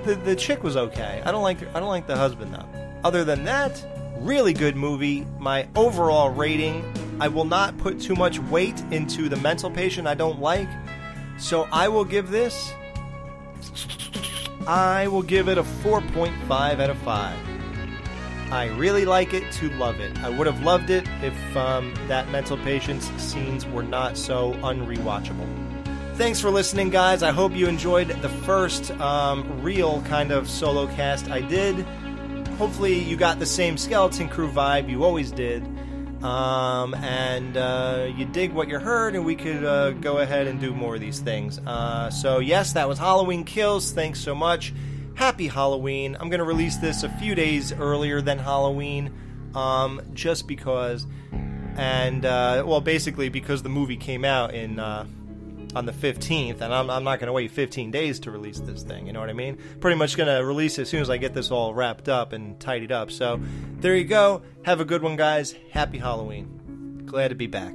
The, 0.04 0.16
the 0.16 0.36
chick 0.36 0.62
was 0.62 0.76
okay. 0.76 1.22
I 1.26 1.32
don't 1.32 1.44
like 1.44 1.64
I 1.74 1.80
don't 1.80 1.90
like 1.90 2.08
the 2.08 2.18
husband 2.18 2.54
though. 2.54 2.68
Other 3.06 3.24
than 3.24 3.46
that, 3.46 3.86
really 4.24 4.54
good 4.54 4.76
movie. 4.76 5.26
My 5.40 5.68
overall 5.76 6.30
rating, 6.30 6.84
I 7.20 7.28
will 7.28 7.46
not 7.46 7.78
put 7.78 8.00
too 8.00 8.16
much 8.16 8.40
weight 8.40 8.80
into 8.92 9.30
the 9.30 9.38
mental 9.38 9.70
patient 9.70 10.08
I 10.08 10.14
don't 10.14 10.40
like. 10.40 10.70
So 11.38 11.68
I 11.72 11.88
will 11.88 12.06
give 12.06 12.30
this 12.30 12.74
I 14.68 15.08
will 15.08 15.24
give 15.24 15.50
it 15.50 15.58
a 15.58 15.64
4.5 15.64 16.80
out 16.80 16.90
of 16.90 16.98
5. 17.00 17.38
I 18.52 18.68
really 18.68 19.06
like 19.06 19.34
it 19.34 19.52
to 19.54 19.70
love 19.72 20.00
it. 20.00 20.16
I 20.24 20.30
would 20.30 20.46
have 20.46 20.62
loved 20.64 20.90
it 20.90 21.08
if 21.24 21.58
um, 21.58 21.94
that 22.08 22.30
mental 22.30 22.58
patient's 22.58 23.08
scenes 23.22 23.66
were 23.66 23.84
not 23.84 24.18
so 24.18 24.54
unrewatchable. 24.56 25.48
Thanks 26.16 26.40
for 26.40 26.52
listening, 26.52 26.90
guys. 26.90 27.24
I 27.24 27.32
hope 27.32 27.56
you 27.56 27.68
enjoyed 27.68 28.10
the 28.22 28.30
first 28.30 28.92
um, 29.00 29.62
real 29.62 30.02
kind 30.04 30.32
of 30.32 30.50
solo 30.50 30.86
cast 30.88 31.30
I 31.32 31.42
did. 31.42 31.86
Hopefully, 32.62 33.00
you 33.00 33.18
got 33.18 33.40
the 33.40 33.46
same 33.48 33.76
Skeleton 33.76 34.30
Crew 34.30 34.48
vibe 34.48 34.88
you 34.88 35.04
always 35.04 35.32
did. 35.32 35.64
Um, 36.22 36.94
and 36.94 37.58
uh, 37.58 38.10
you 38.16 38.26
dig 38.26 38.54
what 38.54 38.68
you 38.68 38.78
heard, 38.78 39.16
and 39.16 39.26
we 39.26 39.36
could 39.36 39.64
uh, 39.66 39.94
go 39.94 40.20
ahead 40.20 40.46
and 40.46 40.60
do 40.60 40.72
more 40.72 40.94
of 40.94 41.02
these 41.02 41.18
things. 41.18 41.58
Uh, 41.58 42.12
so, 42.12 42.38
yes, 42.38 42.74
that 42.74 42.88
was 42.88 43.00
Halloween 43.00 43.46
Kills. 43.46 43.94
Thanks 43.94 44.20
so 44.20 44.36
much. 44.36 44.76
Happy 45.16 45.48
Halloween. 45.48 46.16
I'm 46.20 46.30
going 46.30 46.38
to 46.38 46.46
release 46.46 46.78
this 46.78 47.02
a 47.02 47.10
few 47.10 47.34
days 47.34 47.74
earlier 47.74 48.22
than 48.22 48.38
Halloween, 48.38 49.12
um, 49.56 50.00
just 50.14 50.48
because. 50.48 51.08
And, 51.32 52.28
uh, 52.28 52.64
well, 52.64 52.80
basically, 52.80 53.30
because 53.30 53.64
the 53.64 53.70
movie 53.70 53.98
came 53.98 54.24
out 54.24 54.54
in 54.54 54.78
uh, 54.78 55.08
on 55.76 55.86
the 55.86 55.92
15th, 55.92 56.62
and 56.62 56.74
I'm, 56.74 56.90
I'm 56.90 57.04
not 57.04 57.20
going 57.20 57.28
to 57.28 57.34
wait 57.34 57.52
15 57.52 57.92
days 57.92 58.20
to 58.22 58.32
release 58.32 58.60
this 58.60 58.84
thing. 58.84 59.08
You 59.08 59.14
know 59.14 59.20
what 59.20 59.30
I 59.30 59.34
mean? 59.34 59.58
Pretty 59.80 59.98
much 59.98 60.18
going 60.18 60.28
to 60.28 60.46
release 60.46 60.80
as 60.80 60.90
soon 60.90 61.02
as 61.02 61.10
I 61.10 61.18
get 61.18 61.34
this 61.34 61.52
all 61.52 61.74
wrapped 61.74 62.10
up 62.10 62.34
and 62.34 62.60
tidied 62.60 62.92
up. 62.92 63.12
So 63.12 63.40
there 63.80 63.96
you 63.96 64.06
go. 64.06 64.42
Have 64.64 64.80
a 64.82 64.86
good 64.86 65.02
one, 65.02 65.16
guys. 65.16 65.56
Happy 65.72 65.98
Halloween. 65.98 67.04
Glad 67.06 67.30
to 67.30 67.36
be 67.36 67.48
back. 67.48 67.74